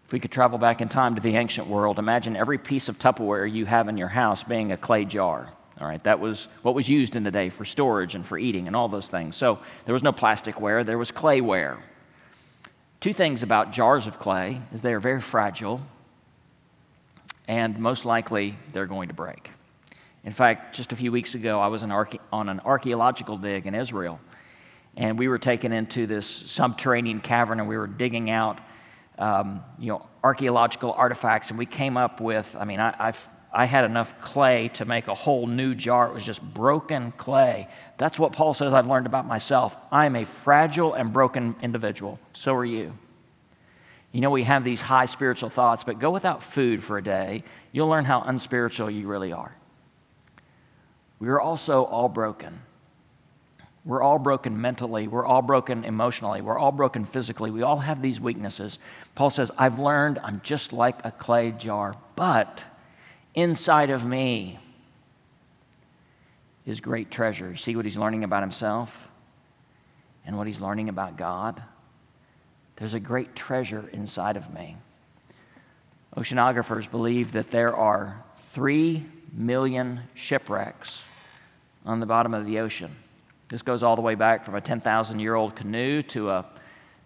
If 0.05 0.13
we 0.13 0.19
could 0.19 0.31
travel 0.31 0.59
back 0.59 0.81
in 0.81 0.89
time 0.89 1.15
to 1.15 1.21
the 1.21 1.35
ancient 1.37 1.67
world, 1.67 1.97
imagine 1.97 2.35
every 2.35 2.57
piece 2.57 2.87
of 2.87 2.99
Tupperware 2.99 3.51
you 3.51 3.65
have 3.65 3.87
in 3.87 3.97
your 3.97 4.07
house 4.07 4.43
being 4.43 4.71
a 4.71 4.77
clay 4.77 5.05
jar. 5.05 5.51
All 5.79 5.87
right, 5.87 6.03
that 6.03 6.19
was 6.19 6.47
what 6.61 6.75
was 6.75 6.89
used 6.89 7.15
in 7.15 7.23
the 7.23 7.31
day 7.31 7.49
for 7.49 7.63
storage 7.63 8.15
and 8.15 8.25
for 8.25 8.37
eating 8.37 8.67
and 8.67 8.75
all 8.75 8.89
those 8.89 9.07
things. 9.07 9.35
So 9.35 9.59
there 9.85 9.93
was 9.93 10.03
no 10.03 10.11
plasticware, 10.11 10.85
there 10.85 10.97
was 10.97 11.11
clayware. 11.11 11.79
Two 12.99 13.13
things 13.13 13.43
about 13.43 13.71
jars 13.71 14.07
of 14.07 14.19
clay 14.19 14.61
is 14.73 14.81
they 14.81 14.93
are 14.93 14.99
very 14.99 15.21
fragile 15.21 15.81
and 17.47 17.79
most 17.79 18.05
likely 18.05 18.55
they're 18.73 18.85
going 18.85 19.07
to 19.07 19.13
break. 19.13 19.51
In 20.23 20.33
fact, 20.33 20.75
just 20.75 20.91
a 20.91 20.95
few 20.95 21.11
weeks 21.11 21.33
ago, 21.33 21.59
I 21.59 21.67
was 21.67 21.81
on 21.81 22.49
an 22.49 22.59
archaeological 22.59 23.37
dig 23.37 23.65
in 23.65 23.73
Israel, 23.73 24.19
and 24.95 25.17
we 25.17 25.27
were 25.27 25.39
taken 25.39 25.71
into 25.71 26.05
this 26.05 26.27
subterranean 26.27 27.21
cavern 27.21 27.59
and 27.59 27.67
we 27.67 27.77
were 27.77 27.87
digging 27.87 28.29
out 28.29 28.59
um, 29.17 29.63
you 29.79 29.87
know, 29.87 30.05
archaeological 30.23 30.93
artifacts, 30.93 31.49
and 31.49 31.59
we 31.59 31.65
came 31.65 31.97
up 31.97 32.21
with, 32.21 32.55
I 32.57 32.65
mean, 32.65 32.79
I, 32.79 32.95
I've, 32.97 33.29
I 33.51 33.65
had 33.65 33.83
enough 33.83 34.19
clay 34.21 34.67
to 34.75 34.85
make 34.85 35.07
a 35.07 35.15
whole 35.15 35.47
new 35.47 35.73
jar. 35.73 36.07
It 36.07 36.13
was 36.13 36.25
just 36.25 36.41
broken 36.41 37.11
clay. 37.13 37.67
That's 37.97 38.19
what 38.19 38.31
Paul 38.31 38.53
says 38.53 38.73
I've 38.73 38.87
learned 38.87 39.07
about 39.07 39.25
myself. 39.25 39.75
I 39.91 40.05
am 40.05 40.15
a 40.15 40.25
fragile 40.25 40.93
and 40.93 41.11
broken 41.11 41.55
individual. 41.61 42.19
So 42.33 42.55
are 42.55 42.65
you. 42.65 42.93
You 44.11 44.21
know, 44.21 44.29
we 44.29 44.43
have 44.43 44.63
these 44.63 44.81
high 44.81 45.05
spiritual 45.05 45.49
thoughts, 45.49 45.83
but 45.83 45.99
go 45.99 46.11
without 46.11 46.43
food 46.43 46.83
for 46.83 46.97
a 46.97 47.03
day. 47.03 47.43
You'll 47.71 47.89
learn 47.89 48.05
how 48.05 48.21
unspiritual 48.21 48.89
you 48.89 49.07
really 49.07 49.33
are. 49.33 49.55
We 51.19 51.27
are 51.29 51.39
also 51.39 51.83
all 51.85 52.09
broken. 52.09 52.61
We're 53.85 54.01
all 54.01 54.19
broken 54.19 54.61
mentally. 54.61 55.07
We're 55.07 55.25
all 55.25 55.41
broken 55.41 55.83
emotionally. 55.83 56.41
We're 56.41 56.57
all 56.57 56.71
broken 56.71 57.05
physically. 57.05 57.49
We 57.49 57.61
all 57.61 57.79
have 57.79 58.01
these 58.01 58.19
weaknesses. 58.19 58.77
Paul 59.15 59.29
says, 59.29 59.51
I've 59.57 59.79
learned 59.79 60.19
I'm 60.23 60.41
just 60.43 60.73
like 60.73 61.03
a 61.05 61.11
clay 61.11 61.51
jar, 61.51 61.95
but 62.15 62.63
inside 63.35 63.89
of 63.89 64.05
me 64.05 64.59
is 66.65 66.81
great 66.81 67.09
treasure. 67.09 67.55
See 67.55 67.75
what 67.75 67.85
he's 67.85 67.97
learning 67.97 68.23
about 68.23 68.43
himself 68.43 69.07
and 70.25 70.37
what 70.37 70.47
he's 70.47 70.61
learning 70.61 70.89
about 70.89 71.17
God? 71.17 71.61
There's 72.75 72.93
a 72.93 72.99
great 72.99 73.35
treasure 73.35 73.89
inside 73.91 74.37
of 74.37 74.53
me. 74.53 74.77
Oceanographers 76.15 76.89
believe 76.89 77.33
that 77.33 77.51
there 77.51 77.75
are 77.75 78.23
three 78.51 79.05
million 79.33 80.01
shipwrecks 80.15 80.99
on 81.85 81.99
the 81.99 82.05
bottom 82.05 82.33
of 82.33 82.45
the 82.45 82.59
ocean. 82.59 82.95
This 83.49 83.61
goes 83.61 83.83
all 83.83 83.95
the 83.95 84.01
way 84.01 84.15
back 84.15 84.45
from 84.45 84.55
a 84.55 84.61
10,000 84.61 85.19
year 85.19 85.35
old 85.35 85.55
canoe 85.55 86.03
to 86.03 86.29
a 86.29 86.45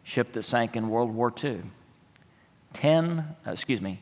ship 0.04 0.34
that 0.34 0.44
sank 0.44 0.76
in 0.76 0.90
World 0.90 1.12
War 1.12 1.34
II. 1.44 1.62
10, 2.74 3.20
uh, 3.48 3.52
excuse 3.52 3.82
me, 3.82 4.00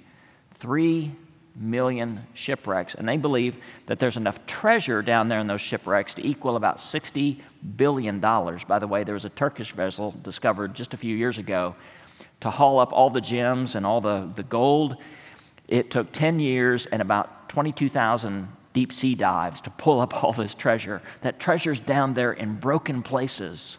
3 0.55 1.11
million 1.55 2.25
shipwrecks. 2.34 2.96
And 2.96 3.08
they 3.08 3.17
believe 3.17 3.58
that 3.88 4.00
there's 4.00 4.17
enough 4.17 4.46
treasure 4.46 5.01
down 5.01 5.27
there 5.27 5.39
in 5.39 5.48
those 5.48 5.62
shipwrecks 5.62 6.13
to 6.15 6.25
equal 6.25 6.55
about 6.55 6.77
$60 6.77 7.39
billion. 7.75 8.20
By 8.20 8.79
the 8.79 8.88
way, 8.88 9.03
there 9.03 9.13
was 9.13 9.25
a 9.25 9.29
Turkish 9.29 9.72
vessel 9.74 10.15
discovered 10.24 10.74
just 10.74 10.93
a 10.93 10.98
few 10.98 11.15
years 11.15 11.38
ago 11.38 11.75
to 12.41 12.50
haul 12.50 12.79
up 12.79 12.91
all 12.91 13.10
the 13.10 13.22
gems 13.22 13.75
and 13.75 13.86
all 13.86 14.01
the, 14.01 14.31
the 14.36 14.43
gold. 14.43 14.98
It 15.67 15.91
took 15.91 16.12
10 16.12 16.39
years 16.39 16.86
and 16.86 17.01
about 17.01 17.50
22,000 17.50 18.48
deep 18.74 18.93
sea 18.93 19.15
dives 19.15 19.62
to 19.62 19.70
pull 19.70 20.00
up 20.00 20.24
all 20.24 20.34
this 20.34 20.53
treasure. 20.53 21.01
That 21.22 21.39
treasure's 21.39 21.79
down 21.79 22.13
there 22.13 22.34
in 22.34 22.55
broken 22.55 23.03
places. 23.03 23.77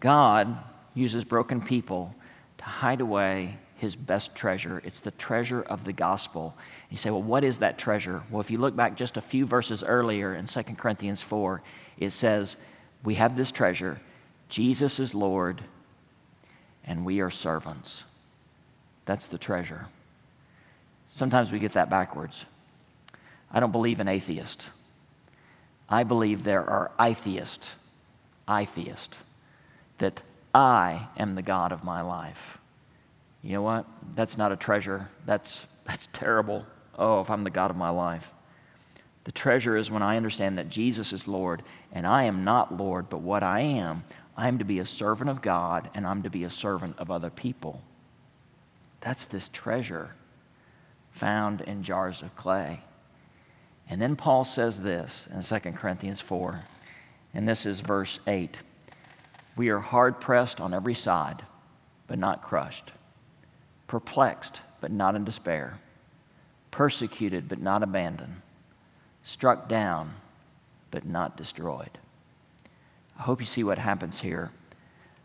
God 0.00 0.58
uses 0.94 1.24
broken 1.24 1.60
people 1.60 2.14
to 2.58 2.64
hide 2.64 3.00
away 3.00 3.58
his 3.78 3.96
best 3.96 4.34
treasure. 4.34 4.82
It's 4.84 5.00
the 5.00 5.12
treasure 5.12 5.62
of 5.62 5.84
the 5.84 5.92
gospel. 5.92 6.54
You 6.90 6.96
say, 6.96 7.10
well, 7.10 7.22
what 7.22 7.44
is 7.44 7.58
that 7.58 7.78
treasure? 7.78 8.22
Well, 8.28 8.40
if 8.40 8.50
you 8.50 8.58
look 8.58 8.76
back 8.76 8.96
just 8.96 9.16
a 9.16 9.22
few 9.22 9.46
verses 9.46 9.82
earlier 9.82 10.34
in 10.34 10.46
2 10.46 10.62
Corinthians 10.76 11.22
4, 11.22 11.62
it 11.98 12.10
says, 12.10 12.56
We 13.04 13.14
have 13.14 13.36
this 13.36 13.52
treasure. 13.52 14.00
Jesus 14.48 14.98
is 14.98 15.14
Lord, 15.14 15.62
and 16.84 17.04
we 17.04 17.20
are 17.20 17.30
servants. 17.30 18.02
That's 19.06 19.28
the 19.28 19.38
treasure. 19.38 19.86
Sometimes 21.10 21.52
we 21.52 21.60
get 21.60 21.72
that 21.72 21.88
backwards. 21.88 22.44
I 23.50 23.60
don't 23.60 23.72
believe 23.72 24.00
in 24.00 24.08
atheist. 24.08 24.66
I 25.88 26.02
believe 26.02 26.42
there 26.42 26.68
are 26.68 26.90
atheists, 27.00 27.70
atheist, 28.50 29.16
that 29.98 30.22
I 30.52 31.08
am 31.16 31.36
the 31.36 31.42
God 31.42 31.72
of 31.72 31.84
my 31.84 32.00
life. 32.00 32.57
You 33.42 33.52
know 33.52 33.62
what? 33.62 33.86
That's 34.14 34.36
not 34.36 34.52
a 34.52 34.56
treasure. 34.56 35.08
That's, 35.26 35.66
that's 35.84 36.08
terrible. 36.08 36.66
Oh, 36.98 37.20
if 37.20 37.30
I'm 37.30 37.44
the 37.44 37.50
God 37.50 37.70
of 37.70 37.76
my 37.76 37.90
life. 37.90 38.32
The 39.24 39.32
treasure 39.32 39.76
is 39.76 39.90
when 39.90 40.02
I 40.02 40.16
understand 40.16 40.58
that 40.58 40.70
Jesus 40.70 41.12
is 41.12 41.28
Lord 41.28 41.62
and 41.92 42.06
I 42.06 42.24
am 42.24 42.44
not 42.44 42.76
Lord, 42.76 43.10
but 43.10 43.20
what 43.20 43.42
I 43.42 43.60
am, 43.60 44.04
I 44.36 44.48
am 44.48 44.58
to 44.58 44.64
be 44.64 44.78
a 44.78 44.86
servant 44.86 45.28
of 45.28 45.42
God 45.42 45.90
and 45.94 46.06
I'm 46.06 46.22
to 46.22 46.30
be 46.30 46.44
a 46.44 46.50
servant 46.50 46.98
of 46.98 47.10
other 47.10 47.28
people. 47.28 47.82
That's 49.00 49.26
this 49.26 49.48
treasure 49.48 50.14
found 51.10 51.60
in 51.60 51.82
jars 51.82 52.22
of 52.22 52.34
clay. 52.36 52.80
And 53.90 54.00
then 54.00 54.16
Paul 54.16 54.44
says 54.44 54.80
this 54.80 55.26
in 55.32 55.42
2 55.42 55.72
Corinthians 55.72 56.20
4, 56.20 56.60
and 57.34 57.48
this 57.48 57.66
is 57.66 57.80
verse 57.80 58.20
8 58.26 58.56
We 59.56 59.68
are 59.70 59.80
hard 59.80 60.20
pressed 60.20 60.60
on 60.60 60.74
every 60.74 60.94
side, 60.94 61.42
but 62.06 62.18
not 62.18 62.42
crushed, 62.42 62.92
perplexed, 63.88 64.60
but 64.80 64.92
not 64.92 65.16
in 65.16 65.24
despair, 65.24 65.80
persecuted, 66.70 67.48
but 67.48 67.60
not 67.60 67.82
abandoned, 67.82 68.42
struck 69.24 69.68
down, 69.68 70.14
but 70.92 71.04
not 71.04 71.36
destroyed. 71.36 71.98
I 73.18 73.22
hope 73.22 73.40
you 73.40 73.46
see 73.46 73.64
what 73.64 73.78
happens 73.78 74.20
here. 74.20 74.52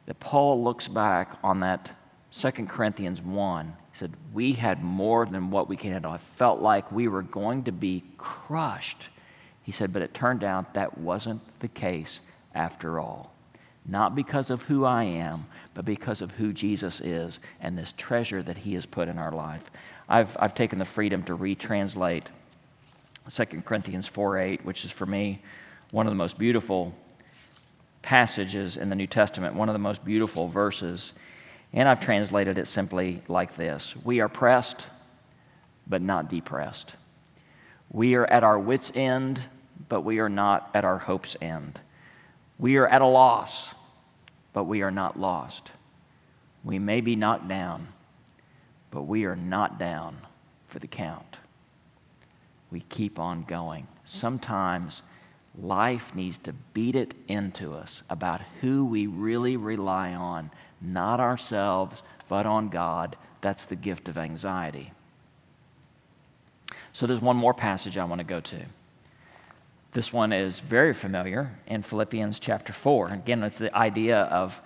That 0.08 0.20
Paul 0.20 0.64
looks 0.64 0.88
back 0.88 1.38
on 1.44 1.60
that 1.60 1.92
2 2.36 2.52
Corinthians 2.66 3.22
1. 3.22 3.66
He 3.68 3.98
said, 3.98 4.14
We 4.34 4.54
had 4.54 4.84
more 4.84 5.26
than 5.26 5.52
what 5.52 5.70
we 5.70 5.78
can 5.78 5.92
handle. 5.92 6.12
I 6.12 6.18
felt 6.18 6.60
like 6.60 6.92
we 6.92 7.08
were 7.08 7.22
going 7.22 7.64
to 7.66 7.72
be 7.72 8.04
crushed. 8.18 9.10
He 9.62 9.72
said, 9.72 9.94
But 9.94 10.02
it 10.02 10.14
turned 10.14 10.44
out 10.44 10.74
that 10.74 10.98
wasn't 10.98 11.42
the 11.60 11.68
case 11.68 12.20
after 12.56 13.00
all. 13.00 13.33
Not 13.86 14.16
because 14.16 14.50
of 14.50 14.62
who 14.64 14.86
I 14.86 15.04
am, 15.04 15.46
but 15.74 15.84
because 15.84 16.22
of 16.22 16.32
who 16.32 16.54
Jesus 16.54 17.02
is 17.02 17.40
and 17.60 17.78
this 17.78 17.92
treasure 17.92 18.42
that 18.44 18.60
he 18.60 18.76
has 18.76 18.86
put 18.86 19.10
in 19.10 19.18
our 19.18 19.32
life. 19.32 19.64
I've, 20.08 20.36
I've 20.40 20.56
taken 20.56 20.80
the 20.80 20.86
freedom 20.86 21.24
to 21.24 21.36
retranslate 21.36 22.26
2 23.30 23.46
Corinthians 23.62 24.08
4 24.08 24.38
8, 24.38 24.66
which 24.66 24.86
is 24.86 24.92
for 24.92 25.06
me 25.06 25.42
one 25.92 26.08
of 26.08 26.12
the 26.12 26.18
most 26.18 26.38
beautiful 26.38 26.96
passages 28.02 28.78
in 28.78 28.90
the 28.90 28.96
New 28.96 29.08
Testament, 29.08 29.56
one 29.56 29.70
of 29.70 29.74
the 29.74 29.80
most 29.80 30.04
beautiful 30.04 30.48
verses. 30.48 31.12
And 31.72 31.90
I've 31.90 32.02
translated 32.02 32.58
it 32.58 32.68
simply 32.68 33.22
like 33.28 33.56
this 33.56 33.96
We 34.04 34.20
are 34.22 34.30
pressed, 34.30 34.88
but 35.88 36.02
not 36.02 36.30
depressed. 36.30 36.94
We 37.90 38.16
are 38.16 38.26
at 38.26 38.44
our 38.44 38.60
wits' 38.60 38.92
end, 38.96 39.44
but 39.90 40.02
we 40.02 40.20
are 40.20 40.30
not 40.30 40.70
at 40.74 40.86
our 40.86 40.98
hope's 40.98 41.36
end. 41.42 41.80
We 42.60 42.78
are 42.78 42.88
at 42.88 43.02
a 43.02 43.06
loss, 43.06 43.74
but 44.54 44.66
we 44.66 44.82
are 44.82 44.92
not 44.92 45.20
lost. 45.20 45.72
We 46.64 46.80
may 46.80 47.02
be 47.02 47.16
knocked 47.16 47.48
down, 47.48 47.88
but 48.92 49.04
we 49.04 49.26
are 49.26 49.36
not 49.36 49.78
down 49.78 50.18
for 50.66 50.80
the 50.80 50.88
count. 50.88 51.38
We 52.72 52.82
keep 52.82 53.20
on 53.20 53.44
going. 53.44 53.88
Sometimes 54.06 55.02
life 55.62 56.16
needs 56.16 56.38
to 56.40 56.54
beat 56.74 56.96
it 56.96 57.14
into 57.28 57.74
us 57.74 58.04
about 58.10 58.42
who 58.62 58.86
we 58.86 59.08
really 59.08 59.58
rely 59.58 60.14
on, 60.14 60.50
not 60.82 61.20
ourselves, 61.20 62.02
but 62.28 62.46
on 62.46 62.70
God. 62.70 63.16
That's 63.42 63.66
the 63.66 63.76
gift 63.76 64.08
of 64.08 64.18
anxiety. 64.18 64.92
So 66.94 67.06
there's 67.08 67.22
one 67.22 67.36
more 67.36 67.54
passage 67.54 67.98
I 67.98 68.06
want 68.06 68.20
to 68.20 68.26
go 68.26 68.40
to. 68.40 68.66
This 69.94 70.12
one 70.12 70.34
is 70.34 70.60
very 70.60 70.92
familiar 70.92 71.52
in 71.68 71.84
Philippians 71.84 72.40
chapter 72.40 72.74
4. 72.74 73.10
Again, 73.10 73.44
it's 73.44 73.60
the 73.60 73.76
idea 73.78 74.22
of, 74.24 74.60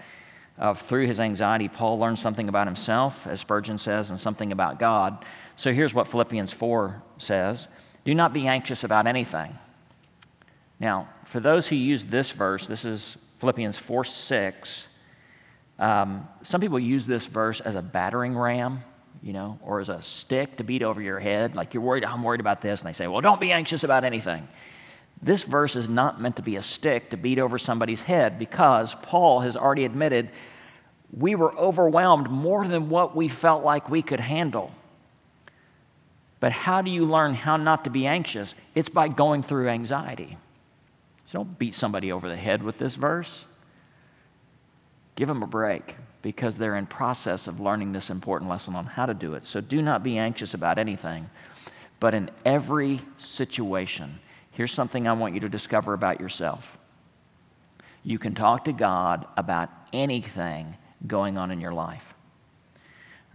of 0.57 0.81
through 0.81 1.05
his 1.05 1.19
anxiety, 1.19 1.67
Paul 1.67 1.99
learns 1.99 2.21
something 2.21 2.47
about 2.47 2.65
himself, 2.65 3.27
as 3.27 3.41
Spurgeon 3.41 3.77
says, 3.77 4.09
and 4.09 4.17
something 4.17 4.53
about 4.53 4.79
God. 4.79 5.25
So 5.57 5.73
here's 5.73 5.93
what 5.93 6.07
Philippians 6.07 6.53
4 6.53 7.03
says 7.17 7.67
Do 8.05 8.15
not 8.15 8.31
be 8.31 8.47
anxious 8.47 8.85
about 8.85 9.05
anything. 9.05 9.53
Now, 10.79 11.09
for 11.25 11.41
those 11.41 11.67
who 11.67 11.75
use 11.75 12.05
this 12.05 12.31
verse, 12.31 12.65
this 12.65 12.85
is 12.85 13.17
Philippians 13.39 13.77
4 13.77 14.05
6. 14.05 14.87
Um, 15.77 16.25
some 16.41 16.61
people 16.61 16.79
use 16.79 17.05
this 17.05 17.25
verse 17.25 17.59
as 17.59 17.75
a 17.75 17.81
battering 17.81 18.37
ram, 18.37 18.81
you 19.21 19.33
know, 19.33 19.59
or 19.61 19.81
as 19.81 19.89
a 19.89 20.01
stick 20.01 20.55
to 20.55 20.63
beat 20.63 20.83
over 20.83 21.01
your 21.01 21.19
head. 21.19 21.53
Like 21.53 21.73
you're 21.73 21.83
worried, 21.83 22.05
I'm 22.05 22.23
worried 22.23 22.39
about 22.39 22.61
this. 22.61 22.79
And 22.79 22.87
they 22.87 22.93
say, 22.93 23.07
well, 23.07 23.19
don't 23.19 23.41
be 23.41 23.51
anxious 23.51 23.83
about 23.83 24.05
anything. 24.05 24.47
This 25.21 25.43
verse 25.43 25.75
is 25.75 25.89
not 25.89 26.21
meant 26.21 26.35
to 26.35 26.41
be 26.41 26.55
a 26.55 26.61
stick 26.61 27.09
to 27.09 27.17
beat 27.17 27.39
over 27.39 27.57
somebody's 27.57 28.01
head 28.01 28.37
because 28.37 28.95
Paul 29.01 29.41
has 29.41 29.57
already 29.57 29.85
admitted 29.85 30.29
we 31.11 31.35
were 31.35 31.57
overwhelmed 31.57 32.29
more 32.29 32.67
than 32.67 32.89
what 32.89 33.15
we 33.15 33.27
felt 33.27 33.63
like 33.63 33.89
we 33.89 34.01
could 34.01 34.19
handle. 34.19 34.71
But 36.39 36.51
how 36.51 36.81
do 36.81 36.91
you 36.91 37.05
learn 37.05 37.33
how 37.33 37.57
not 37.57 37.83
to 37.85 37.89
be 37.89 38.05
anxious? 38.05 38.53
It's 38.75 38.89
by 38.89 39.07
going 39.07 39.41
through 39.41 39.69
anxiety. 39.69 40.37
So 41.27 41.39
don't 41.39 41.57
beat 41.57 41.73
somebody 41.73 42.11
over 42.11 42.29
the 42.29 42.35
head 42.35 42.61
with 42.61 42.77
this 42.77 42.95
verse. 42.95 43.45
Give 45.15 45.27
them 45.27 45.41
a 45.41 45.47
break 45.47 45.95
because 46.21 46.57
they're 46.57 46.75
in 46.75 46.85
process 46.85 47.47
of 47.47 47.59
learning 47.59 47.93
this 47.93 48.09
important 48.09 48.49
lesson 48.49 48.75
on 48.75 48.85
how 48.85 49.05
to 49.05 49.13
do 49.13 49.33
it. 49.33 49.45
So 49.45 49.61
do 49.61 49.81
not 49.81 50.03
be 50.03 50.17
anxious 50.17 50.53
about 50.53 50.77
anything, 50.77 51.29
but 51.99 52.13
in 52.13 52.29
every 52.45 53.01
situation, 53.17 54.19
Here's 54.57 54.73
something 54.73 55.07
I 55.07 55.13
want 55.13 55.35
you 55.35 55.41
to 55.41 55.49
discover 55.49 55.93
about 55.93 56.19
yourself. 56.19 56.79
You 58.03 58.17
can 58.17 58.33
talk 58.33 58.65
to 58.65 58.73
God 58.73 59.27
about 59.37 59.69
anything 59.93 60.75
going 61.05 61.37
on 61.37 61.51
in 61.51 61.61
your 61.61 61.73
life. 61.73 62.15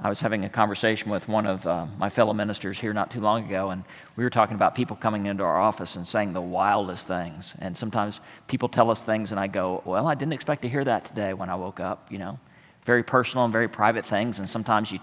I 0.01 0.09
was 0.09 0.19
having 0.19 0.45
a 0.45 0.49
conversation 0.49 1.13
with 1.13 1.29
one 1.29 1.47
of 1.47 1.65
uh, 1.65 1.87
my 1.97 2.11
fellow 2.11 2.35
ministers 2.35 2.77
here 2.77 2.93
not 2.93 3.13
too 3.13 3.21
long 3.21 3.45
ago, 3.47 3.71
and 3.71 3.85
we 4.17 4.25
were 4.25 4.31
talking 4.31 4.57
about 4.57 4.75
people 4.75 4.97
coming 4.97 5.27
into 5.27 5.45
our 5.45 5.61
office 5.61 5.95
and 5.95 6.05
saying 6.05 6.33
the 6.33 6.41
wildest 6.41 7.07
things. 7.07 7.55
And 7.61 7.77
sometimes 7.77 8.19
people 8.49 8.69
tell 8.69 8.91
us 8.91 9.01
things, 9.01 9.31
and 9.31 9.39
I 9.39 9.47
go, 9.47 9.81
Well, 9.85 10.09
I 10.09 10.17
didn't 10.17 10.33
expect 10.33 10.63
to 10.63 10.69
hear 10.69 10.83
that 10.83 11.05
today 11.05 11.35
when 11.35 11.49
I 11.49 11.55
woke 11.55 11.79
up, 11.79 12.11
you 12.11 12.19
know. 12.19 12.41
Very 12.83 13.05
personal 13.05 13.45
and 13.45 13.53
very 13.53 13.69
private 13.69 14.05
things, 14.05 14.41
and 14.41 14.51
sometimes 14.51 14.91
you, 14.91 14.99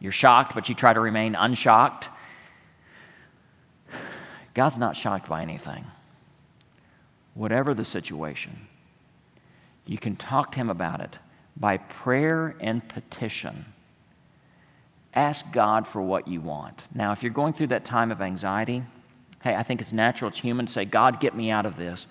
you're 0.00 0.12
shocked, 0.12 0.54
but 0.54 0.70
you 0.70 0.74
try 0.74 0.94
to 0.94 1.00
remain 1.00 1.34
unshocked. 1.34 2.08
God's 4.58 4.76
not 4.76 4.96
shocked 4.96 5.28
by 5.28 5.42
anything. 5.42 5.84
Whatever 7.34 7.74
the 7.74 7.84
situation, 7.84 8.66
you 9.86 9.98
can 9.98 10.16
talk 10.16 10.50
to 10.50 10.58
Him 10.58 10.68
about 10.68 11.00
it 11.00 11.16
by 11.56 11.76
prayer 11.76 12.56
and 12.58 12.86
petition. 12.88 13.66
Ask 15.14 15.52
God 15.52 15.86
for 15.86 16.02
what 16.02 16.26
you 16.26 16.40
want. 16.40 16.82
Now, 16.92 17.12
if 17.12 17.22
you're 17.22 17.30
going 17.30 17.52
through 17.52 17.68
that 17.68 17.84
time 17.84 18.10
of 18.10 18.20
anxiety, 18.20 18.82
hey, 19.44 19.54
I 19.54 19.62
think 19.62 19.80
it's 19.80 19.92
natural, 19.92 20.28
it's 20.28 20.40
human 20.40 20.66
to 20.66 20.72
say, 20.72 20.84
God, 20.84 21.20
get 21.20 21.36
me 21.36 21.52
out 21.52 21.64
of 21.64 21.76
this. 21.76 22.08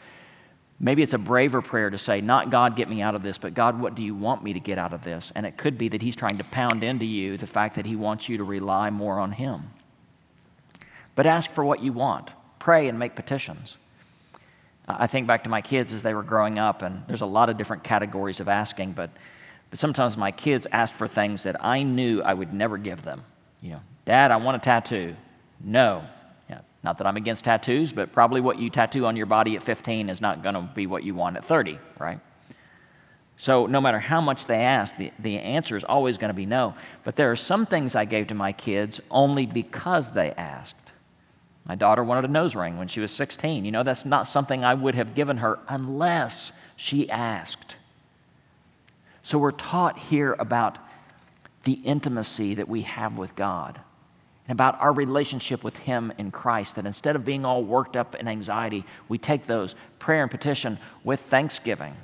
Maybe 0.80 1.04
it's 1.04 1.12
a 1.12 1.18
braver 1.18 1.62
prayer 1.62 1.90
to 1.90 1.98
say, 1.98 2.22
not 2.22 2.50
God, 2.50 2.78
get 2.78 2.90
me 2.90 3.02
out 3.02 3.14
of 3.14 3.24
this, 3.24 3.38
but 3.38 3.56
God, 3.56 3.78
what 3.78 3.94
do 3.94 4.02
you 4.02 4.16
want 4.16 4.42
me 4.42 4.54
to 4.54 4.62
get 4.62 4.78
out 4.78 4.94
of 4.94 5.04
this? 5.04 5.34
And 5.36 5.46
it 5.46 5.58
could 5.58 5.78
be 5.78 5.90
that 5.90 6.02
He's 6.02 6.16
trying 6.16 6.38
to 6.38 6.46
pound 6.46 6.82
into 6.82 7.06
you 7.06 7.36
the 7.36 7.46
fact 7.46 7.76
that 7.76 7.86
He 7.86 7.98
wants 7.98 8.30
you 8.30 8.38
to 8.38 8.46
rely 8.46 8.90
more 8.90 9.20
on 9.20 9.34
Him. 9.34 9.72
But 11.14 11.26
ask 11.26 11.52
for 11.52 11.66
what 11.66 11.84
you 11.84 11.92
want 11.92 12.30
pray 12.60 12.88
and 12.88 12.98
make 12.98 13.16
petitions. 13.16 13.78
I 14.88 15.08
think 15.08 15.28
back 15.28 15.44
to 15.44 15.50
my 15.50 15.62
kids 15.62 15.92
as 15.92 16.02
they 16.02 16.14
were 16.14 16.24
growing 16.24 16.60
up, 16.60 16.82
and 16.82 17.04
there's 17.08 17.22
a 17.22 17.26
lot 17.26 17.50
of 17.50 17.58
different 17.58 17.84
categories 17.84 18.40
of 18.40 18.48
asking, 18.48 18.94
but, 18.94 19.10
but 19.70 19.80
sometimes 19.80 20.16
my 20.16 20.32
kids 20.32 20.66
asked 20.72 20.94
for 20.94 21.08
things 21.08 21.44
that 21.44 21.64
I 21.64 21.84
knew 21.84 22.22
I 22.22 22.34
would 22.34 22.54
never 22.54 22.78
give 22.78 23.04
them. 23.04 23.24
You 23.62 23.72
know, 23.72 23.82
Dad, 24.06 24.32
I 24.32 24.38
want 24.38 24.56
a 24.56 24.60
tattoo. 24.60 25.16
No. 25.62 26.04
Yeah, 26.50 26.62
not 26.84 27.00
that 27.00 27.08
I'm 27.08 27.18
against 27.18 27.44
tattoos, 27.44 27.92
but 27.92 28.14
probably 28.14 28.40
what 28.40 28.60
you 28.60 28.70
tattoo 28.70 29.06
on 29.06 29.18
your 29.18 29.26
body 29.26 29.58
at 29.58 29.64
15 29.64 30.10
is 30.10 30.22
not 30.22 30.42
going 30.42 30.56
to 30.56 30.62
be 30.62 30.88
what 30.88 31.04
you 31.04 31.14
want 31.14 31.36
at 31.36 31.44
30, 31.44 31.80
right? 32.00 32.22
So 33.38 33.66
no 33.68 33.82
matter 33.82 34.00
how 34.00 34.22
much 34.22 34.46
they 34.46 34.62
ask, 34.62 34.96
the, 34.98 35.12
the 35.20 35.38
answer 35.38 35.76
is 35.76 35.84
always 35.84 36.18
going 36.18 36.30
to 36.30 36.34
be 36.34 36.46
no. 36.46 36.76
But 37.04 37.16
there 37.18 37.32
are 37.32 37.36
some 37.36 37.66
things 37.66 37.94
I 37.94 38.06
gave 38.06 38.28
to 38.28 38.34
my 38.34 38.52
kids 38.52 39.00
only 39.12 39.46
because 39.46 40.14
they 40.14 40.32
asked. 40.32 40.87
My 41.68 41.76
daughter 41.76 42.04
wanted 42.04 42.26
a 42.26 42.32
nose 42.32 42.56
ring 42.56 42.78
when 42.78 42.88
she 42.88 43.02
was 43.02 43.12
16. 43.12 43.66
You 43.66 43.72
know, 43.72 43.84
that's 43.84 44.06
not 44.06 44.28
something 44.28 44.64
I 44.64 44.74
would 44.74 44.96
have 44.96 45.14
given 45.14 45.38
her 45.38 45.60
unless 45.68 46.54
she 46.78 47.10
asked. 47.10 47.76
So 49.22 49.38
we're 49.38 49.52
taught 49.52 50.00
here 50.00 50.36
about 50.40 50.78
the 51.66 51.74
intimacy 51.74 52.54
that 52.54 52.70
we 52.70 52.84
have 52.84 53.18
with 53.18 53.36
God 53.36 53.82
and 54.48 54.56
about 54.56 54.80
our 54.80 54.94
relationship 54.94 55.66
with 55.66 55.78
Him 55.80 56.14
in 56.18 56.32
Christ. 56.32 56.76
That 56.76 56.86
instead 56.86 57.18
of 57.18 57.26
being 57.26 57.44
all 57.44 57.62
worked 57.62 57.98
up 57.98 58.16
in 58.16 58.30
anxiety, 58.30 58.86
we 59.10 59.18
take 59.18 59.46
those 59.46 59.76
prayer 60.00 60.22
and 60.22 60.32
petition 60.32 60.80
with 61.04 61.20
thanksgiving. 61.20 61.96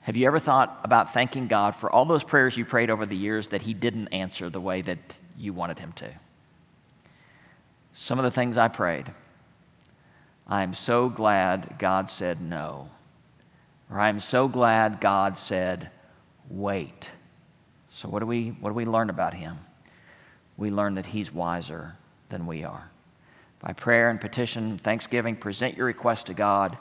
Have 0.00 0.16
you 0.16 0.26
ever 0.26 0.38
thought 0.38 0.80
about 0.82 1.12
thanking 1.12 1.46
God 1.46 1.74
for 1.74 1.92
all 1.92 2.06
those 2.06 2.24
prayers 2.24 2.56
you 2.56 2.64
prayed 2.64 2.88
over 2.88 3.04
the 3.04 3.16
years 3.16 3.48
that 3.48 3.60
He 3.60 3.74
didn't 3.74 4.08
answer 4.08 4.48
the 4.48 4.60
way 4.62 4.80
that 4.80 5.18
you 5.36 5.52
wanted 5.52 5.78
Him 5.78 5.92
to? 5.96 6.10
Some 7.92 8.18
of 8.18 8.24
the 8.24 8.30
things 8.30 8.56
I 8.56 8.68
prayed. 8.68 9.12
I'm 10.46 10.74
so 10.74 11.08
glad 11.08 11.76
God 11.78 12.10
said 12.10 12.40
no. 12.40 12.88
Or 13.90 14.00
I'm 14.00 14.20
so 14.20 14.48
glad 14.48 15.00
God 15.00 15.36
said 15.36 15.90
wait. 16.48 17.10
So, 17.92 18.08
what 18.08 18.20
do 18.20 18.26
we, 18.26 18.48
what 18.60 18.70
do 18.70 18.74
we 18.74 18.84
learn 18.84 19.10
about 19.10 19.34
Him? 19.34 19.58
We 20.56 20.70
learn 20.70 20.94
that 20.94 21.06
He's 21.06 21.32
wiser 21.32 21.96
than 22.28 22.46
we 22.46 22.64
are. 22.64 22.90
By 23.60 23.72
prayer 23.72 24.10
and 24.10 24.20
petition, 24.20 24.78
thanksgiving, 24.78 25.36
present 25.36 25.76
your 25.76 25.86
request 25.86 26.26
to 26.26 26.34
God, 26.34 26.78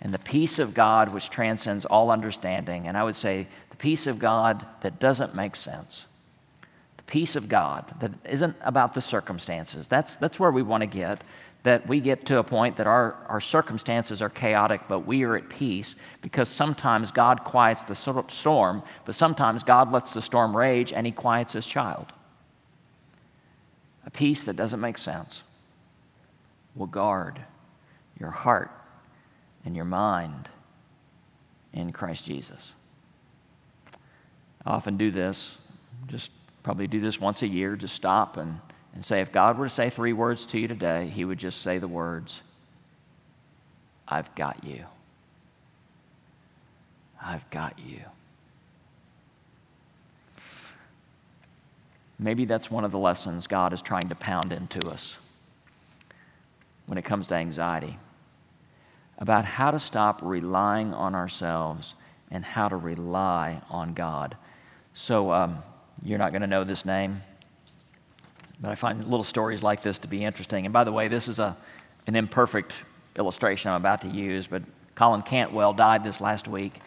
and 0.00 0.12
the 0.12 0.18
peace 0.18 0.58
of 0.58 0.74
God, 0.74 1.12
which 1.12 1.30
transcends 1.30 1.84
all 1.84 2.10
understanding, 2.10 2.86
and 2.86 2.96
I 2.96 3.04
would 3.04 3.16
say 3.16 3.48
the 3.70 3.76
peace 3.76 4.06
of 4.06 4.18
God 4.18 4.64
that 4.80 5.00
doesn't 5.00 5.34
make 5.34 5.56
sense, 5.56 6.04
peace 7.08 7.34
of 7.34 7.48
God 7.48 7.92
that 8.00 8.12
isn't 8.24 8.56
about 8.60 8.94
the 8.94 9.00
circumstances. 9.00 9.88
That's, 9.88 10.14
that's 10.16 10.38
where 10.38 10.52
we 10.52 10.62
want 10.62 10.82
to 10.82 10.86
get, 10.86 11.24
that 11.64 11.88
we 11.88 11.98
get 12.00 12.26
to 12.26 12.38
a 12.38 12.44
point 12.44 12.76
that 12.76 12.86
our, 12.86 13.16
our 13.28 13.40
circumstances 13.40 14.22
are 14.22 14.28
chaotic, 14.28 14.82
but 14.88 15.00
we 15.00 15.24
are 15.24 15.34
at 15.34 15.48
peace 15.48 15.96
because 16.22 16.48
sometimes 16.48 17.10
God 17.10 17.42
quiets 17.44 17.82
the 17.84 17.94
storm, 17.94 18.82
but 19.04 19.14
sometimes 19.14 19.64
God 19.64 19.90
lets 19.90 20.14
the 20.14 20.22
storm 20.22 20.56
rage 20.56 20.92
and 20.92 21.06
he 21.06 21.12
quiets 21.12 21.54
his 21.54 21.66
child. 21.66 22.12
A 24.06 24.10
peace 24.10 24.44
that 24.44 24.56
doesn't 24.56 24.80
make 24.80 24.98
sense 24.98 25.42
will 26.76 26.86
guard 26.86 27.40
your 28.20 28.30
heart 28.30 28.70
and 29.64 29.74
your 29.74 29.84
mind 29.84 30.48
in 31.72 31.92
Christ 31.92 32.24
Jesus. 32.24 32.72
I 34.64 34.70
often 34.70 34.96
do 34.96 35.10
this, 35.10 35.56
just 36.06 36.30
probably 36.68 36.86
do 36.86 37.00
this 37.00 37.18
once 37.18 37.40
a 37.40 37.46
year, 37.46 37.76
just 37.76 37.94
stop 37.94 38.36
and, 38.36 38.60
and 38.92 39.02
say, 39.02 39.22
if 39.22 39.32
God 39.32 39.56
were 39.56 39.68
to 39.68 39.74
say 39.74 39.88
three 39.88 40.12
words 40.12 40.44
to 40.44 40.60
you 40.60 40.68
today, 40.68 41.08
He 41.08 41.24
would 41.24 41.38
just 41.38 41.62
say 41.62 41.78
the 41.78 41.88
words, 41.88 42.42
I've 44.06 44.34
got 44.34 44.62
you. 44.62 44.84
I've 47.24 47.48
got 47.48 47.78
you. 47.78 48.00
Maybe 52.18 52.44
that's 52.44 52.70
one 52.70 52.84
of 52.84 52.92
the 52.92 52.98
lessons 52.98 53.46
God 53.46 53.72
is 53.72 53.80
trying 53.80 54.10
to 54.10 54.14
pound 54.14 54.52
into 54.52 54.90
us 54.90 55.16
when 56.84 56.98
it 56.98 57.04
comes 57.06 57.26
to 57.28 57.34
anxiety 57.34 57.96
about 59.16 59.46
how 59.46 59.70
to 59.70 59.80
stop 59.80 60.20
relying 60.22 60.92
on 60.92 61.14
ourselves 61.14 61.94
and 62.30 62.44
how 62.44 62.68
to 62.68 62.76
rely 62.76 63.62
on 63.70 63.94
God. 63.94 64.36
So, 64.92 65.32
um, 65.32 65.62
you're 66.02 66.18
not 66.18 66.32
going 66.32 66.42
to 66.42 66.48
know 66.48 66.64
this 66.64 66.84
name, 66.84 67.20
but 68.60 68.70
I 68.70 68.74
find 68.74 69.04
little 69.04 69.24
stories 69.24 69.62
like 69.62 69.82
this 69.82 69.98
to 69.98 70.08
be 70.08 70.24
interesting. 70.24 70.66
And 70.66 70.72
by 70.72 70.84
the 70.84 70.92
way, 70.92 71.08
this 71.08 71.28
is 71.28 71.38
a, 71.38 71.56
an 72.06 72.16
imperfect 72.16 72.72
illustration 73.16 73.70
I'm 73.70 73.76
about 73.76 74.02
to 74.02 74.08
use, 74.08 74.46
but 74.46 74.62
Colin 74.94 75.22
Cantwell 75.22 75.72
died 75.72 76.04
this 76.04 76.20
last 76.20 76.48
week. 76.48 76.80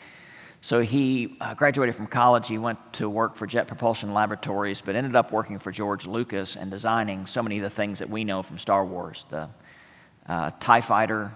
So 0.63 0.81
he 0.81 1.37
uh, 1.41 1.55
graduated 1.55 1.95
from 1.95 2.05
college. 2.05 2.47
He 2.47 2.59
went 2.59 2.77
to 2.93 3.09
work 3.09 3.35
for 3.35 3.47
Jet 3.47 3.67
Propulsion 3.67 4.13
Laboratories, 4.13 4.79
but 4.79 4.95
ended 4.95 5.15
up 5.15 5.31
working 5.31 5.57
for 5.57 5.71
George 5.71 6.05
Lucas 6.05 6.55
and 6.55 6.69
designing 6.69 7.25
so 7.25 7.41
many 7.41 7.57
of 7.57 7.63
the 7.63 7.69
things 7.69 7.99
that 7.99 8.09
we 8.09 8.23
know 8.23 8.43
from 8.43 8.59
Star 8.59 8.85
Wars 8.85 9.25
the 9.29 9.49
uh, 10.27 10.51
TIE 10.59 10.81
Fighter. 10.81 11.31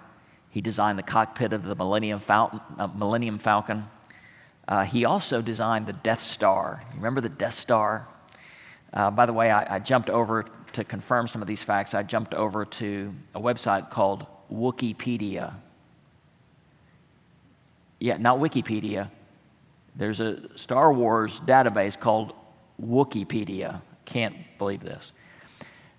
He 0.50 0.60
designed 0.60 0.98
the 0.98 1.02
cockpit 1.02 1.52
of 1.52 1.64
the 1.64 1.74
Millennium, 1.74 2.20
Falcon. 2.20 2.60
Uh, 2.78 2.86
Millennium 2.86 3.38
Falcon. 3.38 3.88
Uh, 4.68 4.84
he 4.84 5.04
also 5.04 5.40
designed 5.40 5.86
the 5.86 5.92
Death 5.92 6.20
Star. 6.20 6.82
Remember 6.96 7.20
the 7.20 7.28
Death 7.28 7.54
Star? 7.54 8.08
Uh, 8.92 9.10
by 9.10 9.26
the 9.26 9.32
way, 9.32 9.50
I, 9.50 9.76
I 9.76 9.78
jumped 9.78 10.10
over 10.10 10.46
to 10.72 10.84
confirm 10.84 11.26
some 11.28 11.40
of 11.40 11.48
these 11.48 11.62
facts. 11.62 11.94
I 11.94 12.02
jumped 12.02 12.34
over 12.34 12.64
to 12.64 13.14
a 13.34 13.40
website 13.40 13.90
called 13.90 14.26
Wookieepedia. 14.52 15.54
Yeah, 18.00 18.16
not 18.18 18.38
Wikipedia. 18.38 19.10
There's 19.94 20.20
a 20.20 20.56
Star 20.58 20.92
Wars 20.92 21.40
database 21.40 21.98
called 21.98 22.34
Wookieepedia. 22.82 23.80
Can't 24.04 24.36
believe 24.58 24.80
this. 24.80 25.12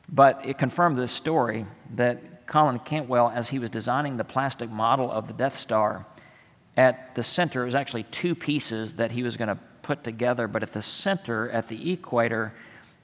But 0.09 0.45
it 0.45 0.57
confirmed 0.57 0.95
this 0.95 1.11
story 1.11 1.65
that 1.95 2.45
Colin 2.47 2.79
Cantwell, 2.79 3.29
as 3.33 3.49
he 3.49 3.59
was 3.59 3.69
designing 3.69 4.17
the 4.17 4.23
plastic 4.23 4.69
model 4.69 5.11
of 5.11 5.27
the 5.27 5.33
Death 5.33 5.57
Star, 5.57 6.05
at 6.77 7.15
the 7.15 7.23
center, 7.23 7.63
it 7.63 7.65
was 7.65 7.75
actually 7.75 8.03
two 8.03 8.35
pieces 8.35 8.93
that 8.93 9.11
he 9.11 9.23
was 9.23 9.35
going 9.35 9.49
to 9.49 9.57
put 9.81 10.03
together, 10.03 10.47
but 10.47 10.61
at 10.63 10.73
the 10.73 10.81
center, 10.81 11.49
at 11.49 11.67
the 11.67 11.91
equator, 11.91 12.53